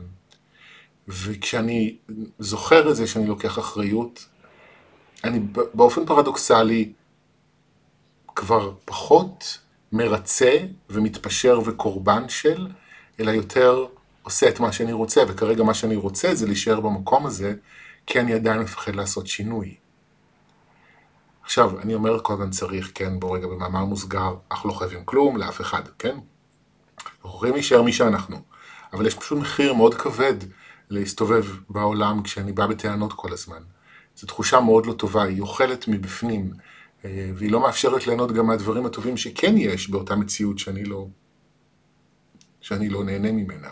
וכשאני 1.08 1.96
זוכר 2.39 2.91
את 2.91 2.96
זה 2.96 3.08
שאני 3.08 3.28
לוקח 3.28 3.60
אחריות, 3.60 4.26
אני 5.24 5.39
באופן 5.74 6.06
פרדוקסלי 6.06 6.91
כבר 8.36 8.74
פחות 8.86 9.58
מרצה 9.91 10.58
ומתפשר 10.89 11.60
וקורבן 11.65 12.30
של, 12.30 12.67
אלא 13.20 13.32
יותר 13.32 13.86
עושה 14.24 14.50
את 14.50 14.60
מה 14.60 14.72
שאני 14.72 14.94
רוצה, 14.94 15.22
וכרגע 15.28 15.63
מה 15.63 15.74
שאני 15.74 15.96
רוצה 15.96 16.36
זה 16.36 16.46
להישאר 16.46 16.80
במקום 16.80 17.26
הזה, 17.26 17.54
כי 18.06 18.20
אני 18.20 18.34
עדיין 18.34 18.60
מפחד 18.60 18.96
לעשות 18.96 19.28
שינוי. 19.28 19.76
עכשיו, 21.44 21.80
אני 21.80 21.94
אומר 21.94 22.24
כל 22.24 22.34
הזמן 22.34 22.50
צריך, 22.50 22.92
כן, 22.96 23.20
בוא 23.20 23.38
רגע 23.38 23.48
במאמר 23.48 23.86
מוסגר, 23.86 24.36
אנחנו 24.52 24.70
לא 24.70 24.74
חייבים 24.74 25.06
כלום 25.06 25.38
לאף 25.38 25.62
אחד, 25.62 25.82
כן? 26.00 26.18
אנחנו 27.06 27.30
יכולים 27.30 27.54
להישאר 27.54 27.82
מי 27.82 27.94
שאנחנו, 27.94 28.42
אבל 28.94 29.08
יש 29.08 29.16
פשוט 29.16 29.40
מחיר 29.40 29.74
מאוד 29.74 29.96
כבד 29.96 30.34
להסתובב 30.90 31.46
בעולם 31.70 32.24
כשאני 32.24 32.52
בא 32.52 32.68
בטענות 32.68 33.14
כל 33.14 33.34
הזמן. 33.34 33.62
זו 34.16 34.28
תחושה 34.28 34.60
מאוד 34.60 34.86
לא 34.86 34.94
טובה, 34.94 35.24
היא 35.24 35.42
אוכלת 35.42 35.88
מבפנים, 35.88 36.54
אה, 37.06 37.32
והיא 37.36 37.52
לא 37.52 37.60
מאפשרת 37.60 38.08
ליהנות 38.08 38.32
גם 38.32 38.48
מהדברים 38.48 38.86
הטובים 38.86 39.18
שכן 39.18 39.58
יש 39.58 39.90
באותה 39.90 40.16
מציאות 40.16 40.60
שאני 40.60 40.86
לא, 40.86 41.08
שאני 42.62 42.90
לא 42.90 43.04
נהנה 43.04 43.32
ממנה. 43.32 43.70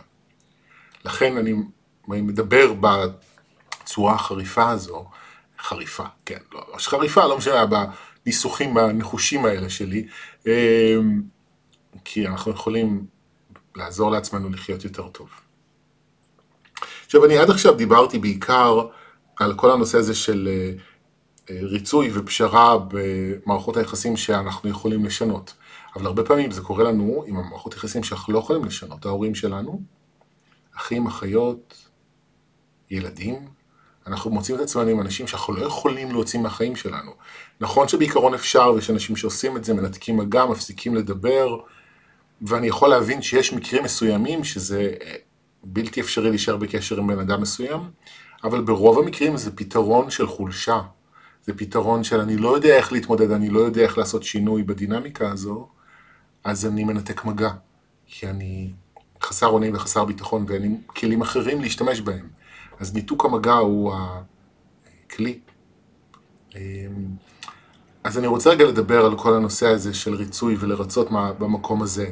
לכן 1.05 1.37
אני 1.37 1.53
מדבר 2.07 2.73
בצורה 3.89 4.13
החריפה 4.13 4.69
הזו, 4.69 5.05
חריפה, 5.59 6.03
כן, 6.25 6.37
לא, 6.53 6.61
חריפה, 6.77 7.25
לא 7.25 7.37
משנה, 7.37 7.65
בניסוחים 8.25 8.77
הנחושים 8.77 9.45
האלה 9.45 9.69
שלי, 9.69 10.07
אמ, 10.45 11.21
כי 12.05 12.27
אנחנו 12.27 12.51
יכולים 12.51 13.05
לעזור 13.75 14.11
לעצמנו 14.11 14.49
לחיות 14.49 14.83
יותר 14.83 15.07
טוב. 15.07 15.29
עכשיו, 17.05 17.25
אני 17.25 17.37
עד 17.37 17.49
עכשיו 17.49 17.75
דיברתי 17.75 18.19
בעיקר 18.19 18.87
על 19.35 19.53
כל 19.55 19.71
הנושא 19.71 19.97
הזה 19.97 20.15
של 20.15 20.49
אה, 20.51 20.71
אה, 21.49 21.59
ריצוי 21.61 22.11
ופשרה 22.13 22.77
במערכות 22.87 23.77
היחסים 23.77 24.17
שאנחנו 24.17 24.69
יכולים 24.69 25.05
לשנות. 25.05 25.53
אבל 25.95 26.05
הרבה 26.05 26.23
פעמים 26.23 26.51
זה 26.51 26.61
קורה 26.61 26.83
לנו 26.83 27.23
עם 27.27 27.37
המערכות 27.37 27.73
יחסים 27.73 28.03
שאנחנו 28.03 28.33
לא 28.33 28.39
יכולים 28.39 28.65
לשנות. 28.65 29.05
ההורים 29.05 29.35
שלנו, 29.35 29.81
אחים, 30.75 31.07
אחיות, 31.07 31.89
ילדים, 32.91 33.58
אנחנו 34.07 34.31
מוצאים 34.31 34.57
את 34.57 34.61
עצמנו 34.61 34.89
עם 34.89 35.01
אנשים 35.01 35.27
שאנחנו 35.27 35.53
לא 35.53 35.65
יכולים 35.65 36.11
להוציא 36.11 36.39
מהחיים 36.39 36.75
שלנו. 36.75 37.11
נכון 37.61 37.87
שבעיקרון 37.87 38.33
אפשר, 38.33 38.71
ויש 38.75 38.89
אנשים 38.89 39.15
שעושים 39.15 39.57
את 39.57 39.63
זה, 39.63 39.73
מנתקים 39.73 40.17
מגע, 40.17 40.45
מפסיקים 40.45 40.95
לדבר, 40.95 41.59
ואני 42.41 42.67
יכול 42.67 42.89
להבין 42.89 43.21
שיש 43.21 43.53
מקרים 43.53 43.83
מסוימים 43.83 44.43
שזה 44.43 44.93
אה, 45.01 45.15
בלתי 45.63 46.01
אפשרי 46.01 46.29
להישאר 46.29 46.57
בקשר 46.57 46.97
עם 46.97 47.07
בן 47.07 47.19
אדם 47.19 47.41
מסוים, 47.41 47.81
אבל 48.43 48.61
ברוב 48.61 48.99
המקרים 48.99 49.37
זה 49.37 49.55
פתרון 49.55 50.09
של 50.09 50.27
חולשה. 50.27 50.81
זה 51.45 51.53
פתרון 51.53 52.03
של 52.03 52.19
אני 52.19 52.37
לא 52.37 52.55
יודע 52.55 52.77
איך 52.77 52.91
להתמודד, 52.91 53.31
אני 53.31 53.49
לא 53.49 53.59
יודע 53.59 53.81
איך 53.81 53.97
לעשות 53.97 54.23
שינוי 54.23 54.63
בדינמיקה 54.63 55.31
הזו, 55.31 55.67
אז 56.43 56.65
אני 56.65 56.83
מנתק 56.83 57.25
מגע. 57.25 57.49
כי 58.07 58.27
אני 58.27 58.71
חסר 59.23 59.47
אונים 59.47 59.75
וחסר 59.75 60.05
ביטחון 60.05 60.45
ואין 60.47 60.61
לי 60.61 60.69
כלים 60.87 61.21
אחרים 61.21 61.61
להשתמש 61.61 62.01
בהם. 62.01 62.38
אז 62.79 62.93
ניתוק 62.93 63.25
המגע 63.25 63.53
הוא 63.53 63.93
הכלי. 65.05 65.39
אמ, 66.55 66.59
אז 68.03 68.17
אני 68.17 68.27
רוצה 68.27 68.49
רגע 68.49 68.65
לדבר 68.65 69.05
על 69.05 69.17
כל 69.17 69.33
הנושא 69.33 69.67
הזה 69.67 69.93
של 69.93 70.13
ריצוי 70.13 70.55
ולרצות 70.59 71.07
במקום 71.11 71.81
הזה, 71.81 72.11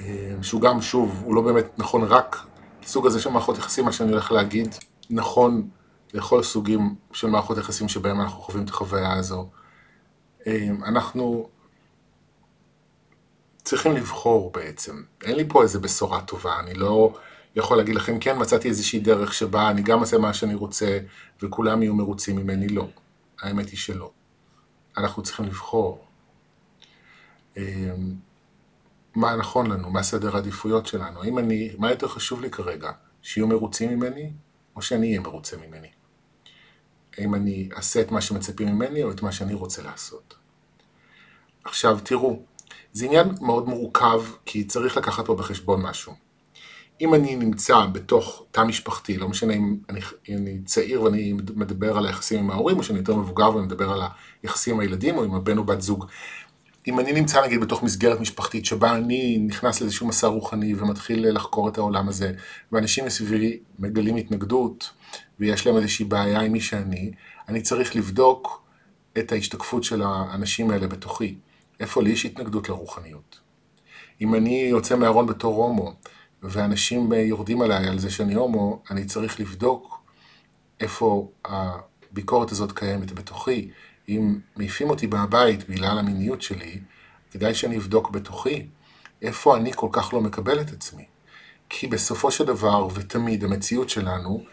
אמ, 0.00 0.06
שהוא 0.42 0.60
גם, 0.60 0.82
שוב, 0.82 1.22
הוא 1.24 1.34
לא 1.34 1.42
באמת 1.42 1.78
נכון 1.78 2.02
רק 2.02 2.46
לסוג 2.82 3.06
הזה 3.06 3.20
של 3.20 3.30
מערכות 3.30 3.58
יחסים, 3.58 3.84
מה 3.84 3.92
שאני 3.92 4.10
הולך 4.10 4.32
להגיד, 4.32 4.74
נכון 5.10 5.68
לכל 6.14 6.42
סוגים 6.42 6.94
של 7.12 7.26
מערכות 7.26 7.58
יחסים 7.58 7.88
שבהם 7.88 8.20
אנחנו 8.20 8.40
חווים 8.40 8.64
את 8.64 8.68
החוויה 8.68 9.12
הזו. 9.12 9.48
אמ, 10.46 10.84
אנחנו 10.84 11.48
צריכים 13.62 13.92
לבחור 13.92 14.52
בעצם. 14.52 15.02
אין 15.24 15.36
לי 15.36 15.48
פה 15.48 15.62
איזה 15.62 15.78
בשורה 15.78 16.20
טובה, 16.20 16.58
אני 16.60 16.74
לא 16.74 17.12
יכול 17.56 17.76
להגיד 17.76 17.94
לכם, 17.94 18.18
כן, 18.18 18.38
מצאתי 18.40 18.68
איזושהי 18.68 19.00
דרך 19.00 19.34
שבה 19.34 19.70
אני 19.70 19.82
גם 19.82 20.00
אעשה 20.00 20.18
מה 20.18 20.34
שאני 20.34 20.54
רוצה 20.54 20.98
וכולם 21.42 21.82
יהיו 21.82 21.94
מרוצים 21.94 22.36
ממני, 22.36 22.68
לא. 22.68 22.88
האמת 23.40 23.68
היא 23.68 23.78
שלא. 23.78 24.10
אנחנו 24.96 25.22
צריכים 25.22 25.46
לבחור 25.46 26.04
אמ, 27.56 28.14
מה 29.14 29.36
נכון 29.36 29.70
לנו, 29.70 29.90
מה 29.90 30.02
סדר 30.02 30.36
העדיפויות 30.36 30.86
שלנו. 30.86 31.22
האם 31.22 31.38
אני, 31.38 31.70
מה 31.78 31.90
יותר 31.90 32.08
חשוב 32.08 32.40
לי 32.40 32.50
כרגע, 32.50 32.90
שיהיו 33.22 33.46
מרוצים 33.46 33.90
ממני 33.90 34.32
או 34.76 34.82
שאני 34.82 35.08
אהיה 35.08 35.20
מרוצה 35.20 35.56
ממני? 35.56 35.88
האם 37.18 37.34
אני 37.34 37.68
אעשה 37.76 38.00
את 38.00 38.10
מה 38.10 38.20
שמצפים 38.20 38.68
ממני 38.68 39.02
או 39.02 39.10
את 39.10 39.22
מה 39.22 39.32
שאני 39.32 39.54
רוצה 39.54 39.82
לעשות? 39.82 40.34
עכשיו 41.64 41.98
תראו, 42.04 42.42
זה 42.92 43.04
עניין 43.04 43.28
מאוד 43.40 43.68
מורכב 43.68 44.22
כי 44.44 44.64
צריך 44.64 44.96
לקחת 44.96 45.26
פה 45.26 45.34
בחשבון 45.34 45.82
משהו. 45.82 46.27
אם 47.00 47.14
אני 47.14 47.36
נמצא 47.36 47.86
בתוך 47.92 48.44
תא 48.50 48.60
משפחתי, 48.60 49.16
לא 49.16 49.28
משנה 49.28 49.54
אם 49.54 49.76
אני, 49.88 50.00
אני 50.28 50.58
צעיר 50.64 51.02
ואני 51.02 51.32
מדבר 51.32 51.98
על 51.98 52.06
היחסים 52.06 52.38
עם 52.38 52.50
ההורים, 52.50 52.78
או 52.78 52.82
שאני 52.82 52.98
יותר 52.98 53.16
מבוגר 53.16 53.54
ואני 53.54 53.66
מדבר 53.66 53.92
על 53.92 54.00
היחסים 54.42 54.74
עם 54.74 54.80
הילדים, 54.80 55.18
או 55.18 55.24
עם 55.24 55.34
הבן 55.34 55.58
או 55.58 55.64
בת 55.64 55.80
זוג. 55.80 56.06
אם 56.86 57.00
אני 57.00 57.12
נמצא 57.12 57.46
נגיד 57.46 57.60
בתוך 57.60 57.82
מסגרת 57.82 58.20
משפחתית 58.20 58.64
שבה 58.64 58.96
אני 58.96 59.38
נכנס 59.38 59.80
לאיזשהו 59.80 60.06
מסע 60.06 60.26
רוחני 60.26 60.74
ומתחיל 60.74 61.30
לחקור 61.30 61.68
את 61.68 61.78
העולם 61.78 62.08
הזה, 62.08 62.32
ואנשים 62.72 63.04
מסביבי 63.04 63.58
מגלים 63.78 64.16
התנגדות, 64.16 64.90
ויש 65.40 65.66
להם 65.66 65.76
איזושהי 65.76 66.04
בעיה 66.04 66.40
עם 66.40 66.52
מי 66.52 66.60
שאני, 66.60 67.12
אני 67.48 67.62
צריך 67.62 67.96
לבדוק 67.96 68.62
את 69.18 69.32
ההשתקפות 69.32 69.84
של 69.84 70.02
האנשים 70.02 70.70
האלה 70.70 70.86
בתוכי. 70.86 71.34
איפה 71.80 72.02
לי 72.02 72.10
יש 72.10 72.26
התנגדות 72.26 72.68
לרוחניות. 72.68 73.38
אם 74.20 74.34
אני 74.34 74.66
יוצא 74.70 74.96
מהארון 74.96 75.26
בתור 75.26 75.64
הומו, 75.64 75.94
ואנשים 76.42 77.12
יורדים 77.12 77.62
עליי 77.62 77.88
על 77.88 77.98
זה 77.98 78.10
שאני 78.10 78.34
הומו, 78.34 78.82
אני 78.90 79.04
צריך 79.04 79.40
לבדוק 79.40 80.02
איפה 80.80 81.30
הביקורת 81.44 82.52
הזאת 82.52 82.72
קיימת 82.72 83.12
בתוכי. 83.12 83.70
אם 84.08 84.38
מעיפים 84.56 84.90
אותי 84.90 85.06
מהבית 85.06 85.68
בגלל 85.68 85.98
המיניות 85.98 86.42
שלי, 86.42 86.80
כדאי 87.30 87.54
שאני 87.54 87.76
אבדוק 87.76 88.10
בתוכי 88.10 88.66
איפה 89.22 89.56
אני 89.56 89.72
כל 89.74 89.88
כך 89.92 90.12
לא 90.14 90.20
מקבל 90.20 90.60
את 90.60 90.72
עצמי. 90.72 91.04
כי 91.68 91.86
בסופו 91.86 92.30
של 92.30 92.44
דבר, 92.44 92.88
ותמיד, 92.94 93.44
המציאות 93.44 93.90
שלנו 93.90 94.44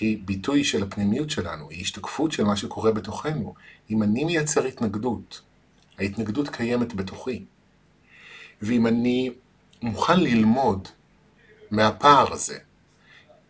היא 0.00 0.18
ביטוי 0.24 0.64
של 0.64 0.82
הפנימיות 0.82 1.30
שלנו, 1.30 1.70
היא 1.70 1.82
השתקפות 1.82 2.32
של 2.32 2.44
מה 2.44 2.56
שקורה 2.56 2.92
בתוכנו. 2.92 3.54
אם 3.90 4.02
אני 4.02 4.24
מייצר 4.24 4.64
התנגדות, 4.64 5.40
ההתנגדות 5.98 6.48
קיימת 6.48 6.94
בתוכי. 6.94 7.44
ואם 8.62 8.86
אני 8.86 9.30
מוכן 9.82 10.20
ללמוד 10.20 10.88
מהפער 11.70 12.32
הזה, 12.32 12.58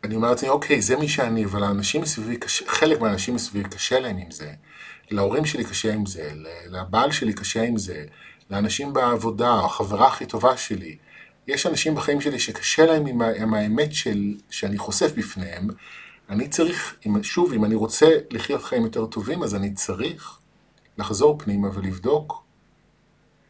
אני 0.04 0.14
אומר 0.14 0.30
לעצמי, 0.30 0.48
אוקיי, 0.48 0.82
זה 0.82 0.96
מי 0.96 1.08
שאני, 1.08 1.44
אבל 1.44 1.64
האנשים 1.64 2.02
מסביבי, 2.02 2.36
חלק 2.66 3.00
מהאנשים 3.00 3.34
מסביבי 3.34 3.68
קשה 3.68 4.00
להם 4.00 4.16
עם 4.16 4.30
זה, 4.30 4.52
להורים 5.10 5.44
שלי 5.44 5.64
קשה 5.64 5.94
עם 5.94 6.06
זה, 6.06 6.30
לבעל 6.66 7.12
שלי 7.12 7.32
קשה 7.32 7.62
עם 7.62 7.78
זה, 7.78 8.04
לאנשים 8.50 8.92
בעבודה, 8.92 9.54
החברה 9.54 10.08
הכי 10.08 10.26
טובה 10.26 10.56
שלי. 10.56 10.96
יש 11.46 11.66
אנשים 11.66 11.94
בחיים 11.94 12.20
שלי 12.20 12.38
שקשה 12.38 12.86
להם 12.86 13.06
עם, 13.06 13.22
עם 13.22 13.54
האמת 13.54 13.94
של, 13.94 14.34
שאני 14.50 14.78
חושף 14.78 15.12
בפניהם. 15.16 15.68
אני 16.30 16.48
צריך, 16.48 16.96
שוב, 17.22 17.52
אם 17.52 17.64
אני 17.64 17.74
רוצה 17.74 18.06
לחיות 18.30 18.62
חיים 18.62 18.82
יותר 18.82 19.06
טובים, 19.06 19.42
אז 19.42 19.54
אני 19.54 19.74
צריך 19.74 20.38
לחזור 20.98 21.38
פנימה 21.38 21.68
ולבדוק 21.74 22.44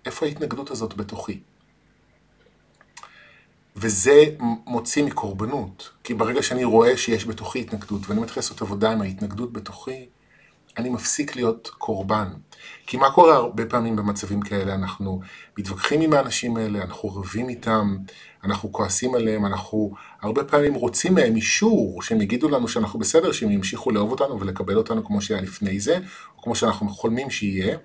איפה 0.06 0.26
ההתנגדות 0.26 0.70
הזאת 0.70 0.94
בתוכי. 0.94 1.40
וזה 3.80 4.24
מוציא 4.66 5.04
מקורבנות, 5.04 5.90
כי 6.04 6.14
ברגע 6.14 6.42
שאני 6.42 6.64
רואה 6.64 6.96
שיש 6.96 7.26
בתוכי 7.26 7.60
התנגדות 7.60 8.08
ואני 8.08 8.20
מתחיל 8.20 8.38
לעשות 8.38 8.62
עבודה 8.62 8.92
עם 8.92 9.02
ההתנגדות 9.02 9.52
בתוכי, 9.52 10.06
אני 10.78 10.88
מפסיק 10.88 11.36
להיות 11.36 11.70
קורבן. 11.78 12.28
כי 12.86 12.96
מה 12.96 13.10
קורה 13.10 13.34
הרבה 13.36 13.66
פעמים 13.66 13.96
במצבים 13.96 14.40
כאלה? 14.40 14.74
אנחנו 14.74 15.20
מתווכחים 15.58 16.00
עם 16.00 16.12
האנשים 16.12 16.56
האלה, 16.56 16.82
אנחנו 16.82 17.08
רבים 17.08 17.48
איתם, 17.48 17.96
אנחנו 18.44 18.72
כועסים 18.72 19.14
עליהם, 19.14 19.46
אנחנו 19.46 19.94
הרבה 20.22 20.44
פעמים 20.44 20.74
רוצים 20.74 21.14
מהם 21.14 21.36
אישור, 21.36 22.02
שהם 22.02 22.20
יגידו 22.20 22.48
לנו 22.48 22.68
שאנחנו 22.68 22.98
בסדר, 22.98 23.32
שהם 23.32 23.50
ימשיכו 23.50 23.90
לאהוב 23.90 24.10
אותנו 24.10 24.40
ולקבל 24.40 24.76
אותנו 24.76 25.04
כמו 25.04 25.20
שהיה 25.20 25.40
לפני 25.40 25.80
זה, 25.80 25.98
או 26.36 26.42
כמו 26.42 26.54
שאנחנו 26.54 26.88
חולמים 26.88 27.30
שיהיה, 27.30 27.78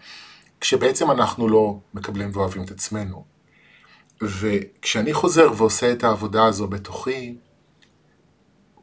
כשבעצם 0.61 1.11
אנחנו 1.11 1.47
לא 1.47 1.79
מקבלים 1.93 2.29
ואוהבים 2.33 2.63
את 2.63 2.71
עצמנו. 2.71 3.32
וכשאני 4.21 5.13
חוזר 5.13 5.47
ועושה 5.57 5.91
את 5.91 6.03
העבודה 6.03 6.45
הזו 6.45 6.67
בתוכי, 6.67 7.35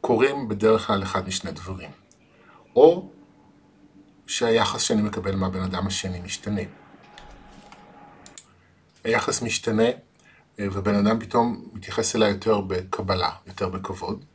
קורים 0.01 0.47
בדרך 0.47 0.87
כלל 0.87 1.03
אחד 1.03 1.27
משני 1.27 1.51
דברים. 1.51 1.89
או 2.75 3.09
שהיחס 4.27 4.81
שאני 4.81 5.01
מקבל 5.01 5.35
מהבן 5.35 5.61
אדם 5.61 5.87
השני 5.87 6.19
משתנה. 6.19 6.61
היחס 9.03 9.41
משתנה 9.41 9.87
אה, 10.59 10.67
ובן 10.71 10.95
אדם 10.95 11.19
פתאום 11.19 11.69
מתייחס 11.73 12.15
אליי 12.15 12.31
יותר 12.31 12.61
בקבלה, 12.61 13.29
יותר 13.47 13.69
בכבוד, 13.69 14.25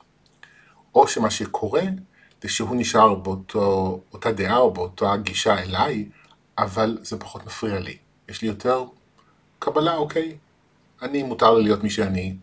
או 0.95 1.09
שמה 1.09 1.31
שקורה 1.31 1.83
זה 2.43 2.49
שהוא 2.49 2.77
נשאר 2.77 3.15
באותה 3.15 4.33
דעה 4.33 4.57
או 4.57 4.71
באותה 4.75 5.17
גישה 5.17 5.59
אליי, 5.59 6.09
אבל 6.59 6.99
זה 7.03 7.19
פחות 7.19 7.47
מפריע 7.47 7.79
לי. 7.79 7.97
יש 8.29 8.43
לי 8.43 8.49
יותר 8.49 8.85
קבלה, 9.59 9.97
אוקיי, 9.97 10.37
אני 11.03 11.23
מותר 11.23 11.55
לי 11.55 11.65
להיות 11.65 11.83
מי 11.83 11.91
שאני, 11.91 12.37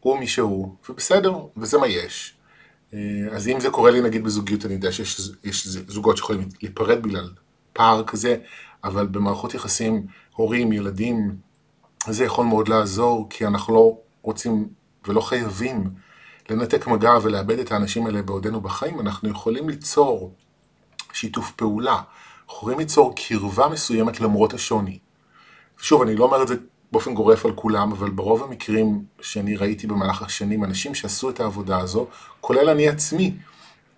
הוא 0.00 0.18
מי 0.18 0.26
שהוא, 0.26 0.74
ובסדר, 0.88 1.34
וזה 1.56 1.78
מה 1.78 1.86
יש. 1.86 2.34
אה, 2.94 2.98
אז 3.30 3.48
אם 3.48 3.60
זה 3.60 3.70
קורה 3.70 3.90
לי 3.90 4.00
נגיד 4.00 4.24
בזוגיות, 4.24 4.66
אני 4.66 4.74
יודע 4.74 4.92
שיש 4.92 5.66
זוגות 5.66 6.16
שיכולים 6.16 6.48
להיפרד 6.62 7.02
בגלל 7.02 7.30
פער 7.72 8.04
כזה, 8.04 8.36
אבל 8.84 9.06
במערכות 9.06 9.54
יחסים, 9.54 10.06
הורים, 10.34 10.72
ילדים, 10.72 11.36
זה 12.08 12.24
יכול 12.24 12.46
מאוד 12.46 12.68
לעזור, 12.68 13.26
כי 13.30 13.46
אנחנו 13.46 13.74
לא 13.74 13.98
רוצים 14.22 14.68
ולא 15.06 15.20
חייבים 15.20 15.90
לנתק 16.50 16.86
מגע 16.86 17.12
ולאבד 17.22 17.58
את 17.58 17.72
האנשים 17.72 18.06
האלה 18.06 18.22
בעודנו 18.22 18.60
בחיים, 18.60 19.00
אנחנו 19.00 19.28
יכולים 19.28 19.68
ליצור 19.68 20.34
שיתוף 21.12 21.50
פעולה, 21.50 21.94
אנחנו 21.94 22.58
יכולים 22.58 22.78
ליצור 22.78 23.14
קרבה 23.16 23.68
מסוימת 23.68 24.20
למרות 24.20 24.54
השוני. 24.54 24.98
שוב, 25.78 26.02
אני 26.02 26.16
לא 26.16 26.24
אומר 26.24 26.42
את 26.42 26.48
זה 26.48 26.54
באופן 26.92 27.14
גורף 27.14 27.44
על 27.44 27.52
כולם, 27.52 27.92
אבל 27.92 28.10
ברוב 28.10 28.42
המקרים 28.42 29.04
שאני 29.20 29.56
ראיתי 29.56 29.86
במהלך 29.86 30.22
השנים, 30.22 30.64
אנשים 30.64 30.94
שעשו 30.94 31.30
את 31.30 31.40
העבודה 31.40 31.78
הזו, 31.78 32.06
כולל 32.40 32.68
אני 32.68 32.88
עצמי, 32.88 33.36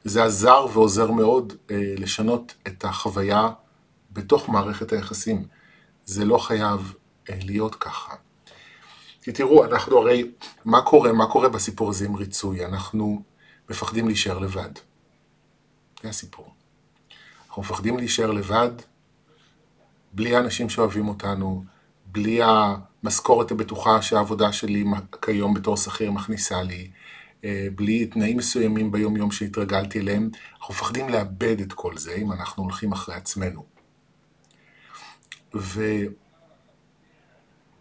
זה 0.04 0.24
עזר 0.24 0.66
ועוזר 0.72 1.10
מאוד 1.10 1.52
אה, 1.70 1.76
לשנות 1.96 2.54
את 2.66 2.84
החוויה 2.84 3.48
בתוך 4.12 4.48
מערכת 4.48 4.92
היחסים. 4.92 5.44
זה 6.04 6.24
לא 6.24 6.38
חייב 6.38 6.94
אה, 7.30 7.38
להיות 7.44 7.74
ככה. 7.74 8.14
כי 9.22 9.32
תראו, 9.32 9.64
אנחנו 9.64 9.98
הרי, 9.98 10.30
מה 10.64 10.82
קורה, 10.82 11.12
מה 11.12 11.26
קורה 11.26 11.48
בסיפור 11.48 11.90
הזה 11.90 12.04
עם 12.04 12.14
ריצוי? 12.14 12.64
אנחנו 12.64 13.22
מפחדים 13.70 14.06
להישאר 14.06 14.38
לבד. 14.38 14.70
זה 16.02 16.08
הסיפור. 16.08 16.54
אנחנו 17.48 17.62
מפחדים 17.62 17.96
להישאר 17.96 18.30
לבד, 18.30 18.70
בלי 20.12 20.36
האנשים 20.36 20.68
שאוהבים 20.70 21.08
אותנו, 21.08 21.64
בלי 22.12 22.40
המשכורת 22.42 23.50
הבטוחה 23.50 24.02
שהעבודה 24.02 24.52
שלי 24.52 24.84
כיום 25.22 25.54
בתור 25.54 25.76
שכיר 25.76 26.10
מכניסה 26.10 26.62
לי, 26.62 26.90
אה, 27.44 27.66
בלי 27.74 28.06
תנאים 28.06 28.36
מסוימים 28.36 28.92
ביום 28.92 29.16
יום 29.16 29.30
שהתרגלתי 29.30 30.00
אליהם, 30.00 30.30
אנחנו 30.60 30.74
מפחדים 30.74 31.08
לאבד 31.08 31.60
את 31.60 31.72
כל 31.72 31.96
זה 31.96 32.14
אם 32.14 32.32
אנחנו 32.32 32.62
הולכים 32.62 32.92
אחרי 32.92 33.14
עצמנו. 33.14 33.64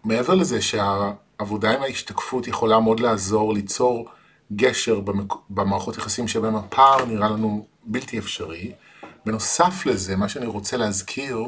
ומעבר 0.06 0.36
לזה 0.36 0.62
שהעבודה 0.62 1.72
עם 1.72 1.84
ההשתקפות 1.84 2.48
יכולה 2.48 2.80
מאוד 2.80 3.00
לעזור 3.00 3.54
ליצור 3.54 4.10
גשר 4.54 5.02
במערכות 5.50 5.98
יחסים 5.98 6.28
שבהם 6.28 6.56
הפער 6.56 7.06
נראה 7.06 7.30
לנו 7.30 7.68
בלתי 7.84 8.20
אפשרי, 8.20 8.74
בנוסף 9.26 9.86
לזה, 9.86 10.16
מה 10.16 10.30
שאני 10.30 10.46
רוצה 10.46 10.78
להזכיר, 10.78 11.44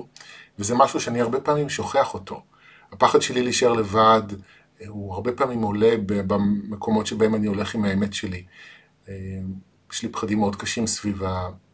וזה 0.60 0.76
משהו 0.76 1.00
שאני 1.00 1.22
הרבה 1.22 1.40
פעמים 1.40 1.70
שוכח 1.70 2.14
אותו, 2.14 2.44
הפחד 2.92 3.22
שלי 3.22 3.42
להישאר 3.44 3.74
לבד, 3.74 4.24
הוא 4.88 5.14
הרבה 5.14 5.32
פעמים 5.32 5.62
עולה 5.62 5.96
במקומות 6.08 7.08
שבהם 7.08 7.36
אני 7.36 7.48
הולך 7.48 7.76
עם 7.76 7.86
האמת 7.86 8.14
שלי. 8.14 8.44
אה, 9.10 9.14
יש 9.92 10.04
לי 10.04 10.10
פחדים 10.10 10.40
מאוד 10.40 10.56
קשים 10.56 10.88
סביב 10.88 11.22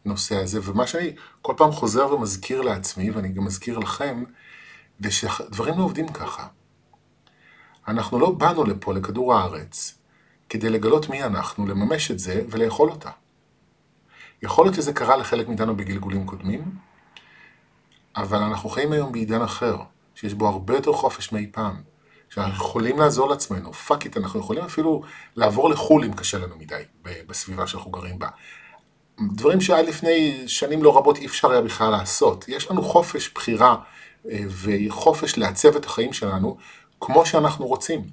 הנושא 0.04 0.36
הזה, 0.36 0.60
ומה 0.62 0.86
שאני 0.86 1.14
כל 1.42 1.54
פעם 1.56 1.72
חוזר 1.72 2.14
ומזכיר 2.14 2.62
לעצמי, 2.62 3.10
ואני 3.10 3.28
גם 3.28 3.44
מזכיר 3.44 3.78
לכם, 3.78 4.24
זה 5.00 5.10
שדברים 5.10 5.78
לא 5.78 5.84
עובדים 5.84 6.08
ככה. 6.08 6.46
אנחנו 7.88 8.18
לא 8.18 8.30
באנו 8.30 8.64
לפה, 8.64 8.94
לכדור 8.94 9.34
הארץ, 9.34 9.98
כדי 10.48 10.70
לגלות 10.70 11.08
מי 11.08 11.22
אנחנו, 11.22 11.66
לממש 11.66 12.10
את 12.10 12.18
זה 12.18 12.42
ולאכול 12.50 12.90
אותה. 12.90 13.10
יכול 14.42 14.64
להיות 14.64 14.74
שזה 14.74 14.92
קרה 14.92 15.16
לחלק 15.16 15.48
מאיתנו 15.48 15.76
בגלגולים 15.76 16.26
קודמים, 16.26 16.62
אבל 18.16 18.38
אנחנו 18.38 18.68
חיים 18.68 18.92
היום 18.92 19.12
בעידן 19.12 19.42
אחר, 19.42 19.76
שיש 20.16 20.34
בו 20.34 20.48
הרבה 20.48 20.74
יותר 20.74 20.92
חופש 20.92 21.32
מאי 21.32 21.46
פעם. 21.52 21.82
שאנחנו 22.28 22.54
יכולים 22.54 22.98
לעזור 22.98 23.28
לעצמנו, 23.28 23.72
fuck 23.72 24.04
it, 24.04 24.16
אנחנו 24.16 24.40
יכולים 24.40 24.64
אפילו 24.64 25.02
לעבור 25.36 25.70
לחו"ל 25.70 26.04
אם 26.04 26.12
קשה 26.12 26.38
לנו 26.38 26.56
מדי 26.56 26.82
בסביבה 27.26 27.66
שאנחנו 27.66 27.90
גרים 27.90 28.18
בה. 28.18 28.28
דברים 29.20 29.60
שעד 29.60 29.86
לפני 29.86 30.44
שנים 30.46 30.82
לא 30.82 30.96
רבות 30.96 31.18
אי 31.18 31.26
אפשר 31.26 31.50
היה 31.50 31.60
בכלל 31.60 31.90
לעשות. 31.90 32.44
יש 32.48 32.70
לנו 32.70 32.82
חופש 32.82 33.30
בחירה 33.34 33.76
אה, 34.30 34.40
וחופש 34.48 35.38
לעצב 35.38 35.76
את 35.76 35.84
החיים 35.84 36.12
שלנו 36.12 36.56
כמו 37.00 37.26
שאנחנו 37.26 37.66
רוצים. 37.66 38.04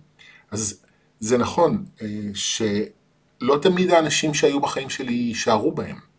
אז 0.52 0.82
זה 1.20 1.38
נכון 1.38 1.86
אה, 2.02 2.08
שלא 2.34 3.58
תמיד 3.62 3.92
האנשים 3.92 4.34
שהיו 4.34 4.60
בחיים 4.60 4.90
שלי 4.90 5.14
יישארו 5.14 5.72
בהם. 5.72 6.13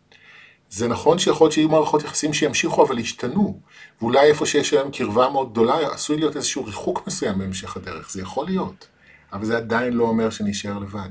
זה 0.74 0.88
נכון 0.88 1.18
שיכול 1.18 1.44
להיות 1.44 1.52
שיהיו 1.52 1.68
מערכות 1.68 2.02
יחסים 2.02 2.32
שימשיכו 2.32 2.86
אבל 2.86 2.98
ישתנו, 2.98 3.60
ואולי 4.00 4.26
איפה 4.26 4.46
שיש 4.46 4.72
היום 4.72 4.90
קרבה 4.90 5.28
מאוד 5.28 5.52
גדולה, 5.52 5.92
עשוי 5.92 6.16
להיות 6.16 6.36
איזשהו 6.36 6.64
ריחוק 6.64 7.06
מסוים 7.06 7.38
בהמשך 7.38 7.76
הדרך, 7.76 8.10
זה 8.10 8.22
יכול 8.22 8.46
להיות, 8.46 8.88
אבל 9.32 9.44
זה 9.44 9.56
עדיין 9.56 9.92
לא 9.92 10.04
אומר 10.04 10.30
שנשאר 10.30 10.78
לבד. 10.78 11.08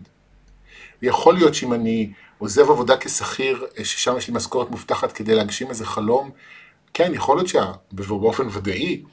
ויכול 1.02 1.34
להיות 1.34 1.56
שאם 1.56 1.74
אני 1.74 2.12
עוזב 2.38 2.70
עבודה 2.70 2.98
כשכיר, 2.98 3.66
ששם 3.84 4.18
יש 4.18 4.28
לי 4.28 4.34
משכורת 4.34 4.70
מובטחת 4.72 5.12
כדי 5.12 5.36
להגשים 5.36 5.70
איזה 5.70 5.86
חלום, 5.86 6.32
כן, 6.94 7.12
יכול 7.14 7.38
להיות 7.38 7.48
שבאופן 7.48 8.48
ודאי, 8.52 9.04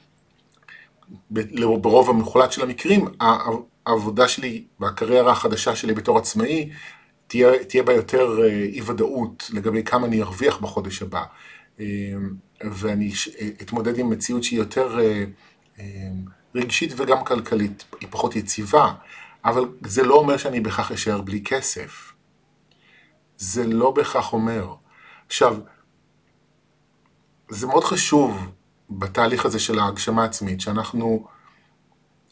ברוב 1.81 2.09
המוחלט 2.09 2.51
של 2.51 2.61
המקרים, 2.61 3.05
העבודה 3.85 4.27
שלי 4.27 4.63
והקריירה 4.79 5.31
החדשה 5.31 5.75
שלי 5.75 5.93
בתור 5.93 6.17
עצמאי 6.17 6.69
תהיה, 7.31 7.63
תהיה 7.65 7.83
בה 7.83 7.93
יותר 7.93 8.43
אה, 8.43 8.47
אי 8.47 8.81
ודאות 8.81 9.49
לגבי 9.53 9.83
כמה 9.83 10.07
אני 10.07 10.21
ארוויח 10.21 10.57
בחודש 10.57 11.01
הבא, 11.01 11.23
אה, 11.79 11.85
ואני 12.61 13.11
אתמודד 13.61 13.97
עם 13.97 14.09
מציאות 14.09 14.43
שהיא 14.43 14.59
יותר 14.59 14.99
אה, 14.99 15.25
רגשית 16.55 16.93
וגם 16.97 17.23
כלכלית, 17.25 17.83
היא 17.99 18.07
פחות 18.11 18.35
יציבה, 18.35 18.93
אבל 19.45 19.65
זה 19.85 20.03
לא 20.03 20.15
אומר 20.15 20.37
שאני 20.37 20.59
בהכרח 20.59 20.91
אשאר 20.91 21.21
בלי 21.21 21.43
כסף. 21.43 22.13
זה 23.37 23.67
לא 23.67 23.91
בהכרח 23.91 24.33
אומר. 24.33 24.73
עכשיו, 25.27 25.57
זה 27.49 27.67
מאוד 27.67 27.83
חשוב 27.83 28.51
בתהליך 28.89 29.45
הזה 29.45 29.59
של 29.59 29.79
ההגשמה 29.79 30.21
העצמית, 30.21 30.61
שאנחנו 30.61 31.27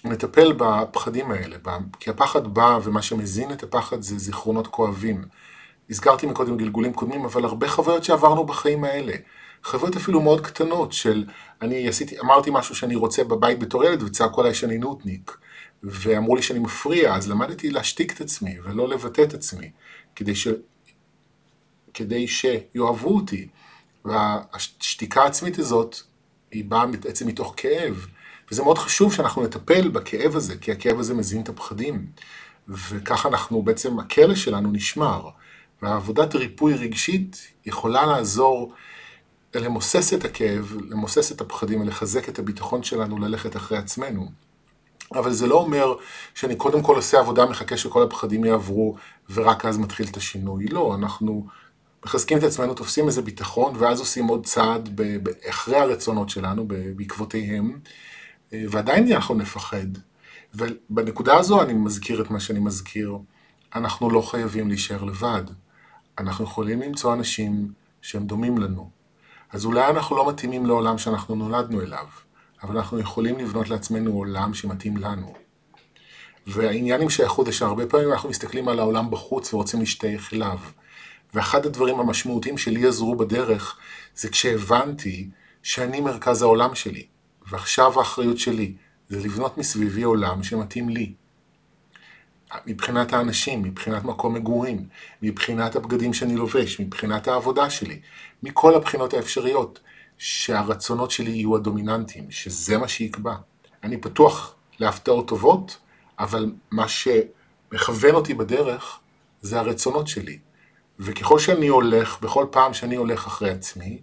נטפל 0.04 0.54
בפחדים 0.58 1.32
האלה, 1.32 1.58
כי 2.00 2.10
הפחד 2.10 2.48
בא 2.48 2.80
ומה 2.84 3.02
שמזין 3.02 3.52
את 3.52 3.64
הפחד 3.64 4.02
זה 4.02 4.18
זיכרונות 4.18 4.68
כואבים. 4.68 5.26
הזכרתי 5.90 6.28
מקודם 6.28 6.58
גלגולים 6.58 6.94
קודמים, 6.94 7.26
אבל 7.26 7.46
הרבה 7.46 7.68
חוויות 7.68 8.04
שעברנו 8.04 8.46
בחיים 8.46 8.84
האלה. 8.84 9.14
חוויות 9.64 9.96
אפילו 9.96 10.22
מאוד 10.22 10.42
קטנות 10.42 10.94
של 10.94 11.26
אני 11.62 11.88
עשיתי, 11.88 12.20
אמרתי 12.20 12.50
משהו 12.54 12.76
שאני 12.76 12.96
רוצה 12.96 13.24
בבית 13.24 13.60
בתור 13.60 13.84
ילד 13.84 14.04
וצעקו 14.04 14.42
עליי 14.42 14.54
שאני 14.54 14.78
נודניק. 14.78 15.38
ואמרו 15.84 16.36
לי 16.36 16.42
שאני 16.42 16.60
מפריע, 16.60 17.16
אז 17.16 17.30
למדתי 17.30 17.70
להשתיק 17.72 18.14
את 18.14 18.22
עצמי 18.22 18.60
ולא 18.64 18.90
לבטא 18.90 19.22
את 19.22 19.34
עצמי, 19.34 19.72
כדי, 20.16 20.36
ש... 20.36 20.48
כדי 21.94 22.28
שיאהבו 22.28 23.16
אותי. 23.16 23.48
והשתיקה 24.06 25.24
העצמית 25.24 25.60
הזאת, 25.60 25.96
היא 26.52 26.66
באה 26.66 26.86
בעצם 26.86 27.28
מתוך 27.28 27.54
כאב. 27.58 28.08
וזה 28.52 28.64
מאוד 28.64 28.78
חשוב 28.78 29.14
שאנחנו 29.14 29.44
נטפל 29.44 29.88
בכאב 29.88 30.36
הזה, 30.36 30.58
כי 30.58 30.72
הכאב 30.72 31.00
הזה 31.00 31.14
מזין 31.14 31.42
את 31.42 31.50
הפחדים. 31.50 32.06
וככה 32.68 33.30
אנחנו 33.30 33.62
בעצם, 33.62 34.00
הכלא 34.00 34.36
שלנו 34.36 34.72
נשמר. 34.72 35.30
ועבודת 35.82 36.36
ריפוי 36.36 36.74
רגשית 36.74 37.48
יכולה 37.66 38.06
לעזור 38.06 38.74
למוסס 39.56 40.14
את 40.14 40.26
הכאב, 40.26 40.78
למוסס 40.90 41.32
את 41.32 41.42
הפחדים 41.42 41.82
ולחזק 41.82 42.30
את 42.30 42.40
הביטחון 42.40 42.84
שלנו 42.84 43.20
ללכת 43.20 43.56
אחרי 43.56 43.78
עצמנו. 43.78 44.30
אבל 45.16 45.34
זה 45.34 45.48
לא 45.48 45.56
אומר 45.56 45.94
שאני 46.36 46.56
קודם 46.56 46.82
כל 46.82 46.96
עושה 46.96 47.20
עבודה, 47.20 47.46
מחכה 47.46 47.78
שכל 47.78 48.04
הפחדים 48.04 48.46
יעברו, 48.46 48.96
ורק 49.30 49.66
אז 49.66 49.78
מתחיל 49.78 50.08
את 50.12 50.18
השינוי. 50.18 50.66
לא, 50.66 50.96
אנחנו 50.96 51.48
מחזקים 52.06 52.38
את 52.38 52.44
עצמנו, 52.44 52.74
תופסים 52.74 53.08
איזה 53.08 53.22
ביטחון, 53.22 53.74
ואז 53.78 54.00
עושים 54.00 54.28
עוד 54.28 54.46
צעד 54.46 55.02
אחרי 55.50 55.78
הרצונות 55.78 56.30
שלנו, 56.30 56.68
בעקבותיהם, 56.96 57.80
ועדיין 58.52 59.12
אנחנו 59.12 59.36
נפחד. 59.36 59.88
ובנקודה 60.54 61.38
הזו 61.38 61.62
אני 61.62 61.74
מזכיר 61.74 62.22
את 62.22 62.32
מה 62.32 62.40
שאני 62.40 62.60
מזכיר. 62.60 63.18
אנחנו 63.76 64.10
לא 64.10 64.22
חייבים 64.22 64.68
להישאר 64.68 65.04
לבד. 65.04 65.44
אנחנו 66.18 66.46
יכולים 66.46 66.82
למצוא 66.82 67.14
אנשים 67.14 67.72
שהם 68.02 68.26
דומים 68.26 68.58
לנו. 68.58 68.90
אז 69.52 69.66
אולי 69.66 69.90
אנחנו 69.90 70.16
לא 70.16 70.30
מתאימים 70.30 70.66
לעולם 70.66 70.98
שאנחנו 70.98 71.36
נולדנו 71.36 71.82
אליו, 71.82 72.06
אבל 72.64 72.78
אנחנו 72.78 73.00
יכולים 73.00 73.40
לבנות 73.40 73.70
לעצמנו 73.70 74.14
עולם 74.14 74.54
שמתאים 74.54 74.98
לנו. 74.98 75.34
והעניין 76.48 77.02
עם 77.02 77.10
שייכות 77.10 77.46
זה 77.46 77.52
שהרבה 77.52 77.86
פעמים 77.86 78.12
אנחנו 78.12 78.30
מסתכלים 78.30 78.68
על 78.68 78.80
העולם 78.80 79.12
בחוץ 79.12 79.54
ורוצים 79.54 79.80
להשתייך 79.80 80.34
אליו. 80.34 80.58
ואחד 81.34 81.66
הדברים 81.66 82.00
המשמעותיים 82.00 82.58
שלי 82.58 82.88
עזרו 82.88 83.16
בדרך, 83.16 83.78
זה 84.16 84.30
כשהבנתי 84.30 85.30
שאני 85.64 86.02
מרכז 86.02 86.42
העולם 86.42 86.76
שלי. 86.76 87.08
ועכשיו 87.50 88.00
האחריות 88.00 88.38
שלי 88.38 88.74
זה 89.10 89.20
לבנות 89.20 89.58
מסביבי 89.58 90.04
עולם 90.04 90.44
שמתאים 90.44 90.90
לי. 90.90 91.14
מבחינת 92.66 93.14
האנשים, 93.14 93.64
מבחינת 93.64 94.04
מקום 94.04 94.34
מגורים, 94.34 94.88
מבחינת 95.22 95.76
הבגדים 95.76 96.14
שאני 96.14 96.36
לובש, 96.36 96.80
מבחינת 96.80 97.28
העבודה 97.28 97.70
שלי, 97.70 98.00
מכל 98.44 98.76
הבחינות 98.76 99.14
האפשריות, 99.14 99.80
שהרצונות 100.18 101.12
שלי 101.12 101.32
יהיו 101.32 101.56
הדומיננטיים, 101.56 102.32
שזה 102.32 102.78
מה 102.78 102.88
שיקבע. 102.88 103.36
אני 103.84 103.98
פתוח 103.98 104.56
להפתעות 104.80 105.28
טובות, 105.28 105.78
אבל 106.20 106.52
מה 106.72 106.86
שמכוון 106.88 108.16
אותי 108.16 108.34
בדרך 108.34 109.00
זה 109.42 109.60
הרצונות 109.60 110.08
שלי. 110.08 110.40
וככל 111.00 111.40
שאני 111.40 111.68
הולך, 111.68 112.22
בכל 112.22 112.46
פעם 112.52 112.74
שאני 112.74 112.96
הולך 112.96 113.28
אחרי 113.28 113.50
עצמי, 113.50 114.02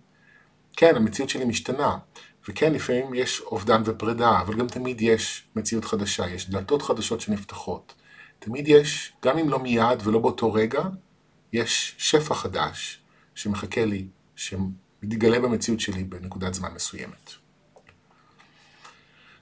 כן, 0.77 0.97
המציאות 0.97 1.31
שלי 1.31 1.45
משתנה. 1.45 1.97
וכן, 2.49 2.73
לפעמים 2.73 3.15
יש 3.15 3.41
אובדן 3.41 3.83
ופרידה, 3.85 4.41
אבל 4.41 4.55
גם 4.55 4.67
תמיד 4.67 5.01
יש 5.01 5.45
מציאות 5.57 5.85
חדשה, 5.85 6.29
יש 6.29 6.51
דלתות 6.51 6.83
חדשות 6.83 7.21
שנפתחות. 7.21 7.95
תמיד 8.39 8.69
יש, 8.69 9.13
גם 9.25 9.39
אם 9.39 9.49
לא 9.49 9.59
מיד 9.59 9.99
ולא 10.05 10.19
באותו 10.19 10.53
רגע, 10.53 10.83
יש 11.53 11.95
שפע 11.99 12.35
חדש 12.35 13.01
שמחכה 13.35 13.85
לי, 13.85 14.07
שמתגלה 14.37 15.41
במציאות 15.41 15.81
שלי 15.81 16.05
בנקודת 16.05 16.55
זמן 16.55 16.73
מסוימת. 16.75 17.31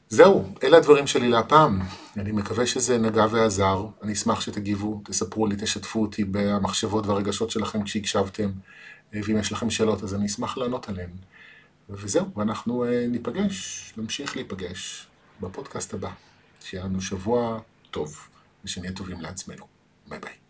זהו, 0.09 0.55
אלה 0.63 0.77
הדברים 0.77 1.07
שלי 1.07 1.29
להפעם. 1.29 1.81
אני 2.17 2.33
מקווה 2.33 2.67
שזה 2.67 2.99
נגע 2.99 3.27
ועזר. 3.31 3.87
אני 4.03 4.13
אשמח 4.13 4.41
שתגיבו, 4.41 5.01
תספרו 5.05 5.47
לי, 5.47 5.57
תשתפו 5.59 6.03
אותי 6.03 6.25
במחשבות 6.25 7.07
והרגשות 7.07 7.51
שלכם 7.51 7.83
כשהקשבתם. 7.83 8.51
ואם 9.13 9.37
יש 9.39 9.53
לכם 9.53 9.71
שאלות 9.71 10.03
אז 10.03 10.15
אני 10.15 10.27
אשמח 10.27 10.59
לענות 10.59 10.89
עליהן. 10.89 11.11
וזהו, 11.91 12.35
ואנחנו 12.37 12.85
אה, 12.85 13.07
ניפגש, 13.09 13.93
נמשיך 13.97 14.37
להיפגש 14.37 15.07
בפודקאסט 15.41 15.95
הבא. 15.95 16.11
שיהיה 16.61 16.85
לנו 16.85 17.01
שבוע 17.01 17.61
טוב, 17.91 18.29
ושנהיה 18.65 18.93
טובים 18.93 19.21
לעצמנו. 19.21 19.67
ביי 20.09 20.19
ביי. 20.19 20.44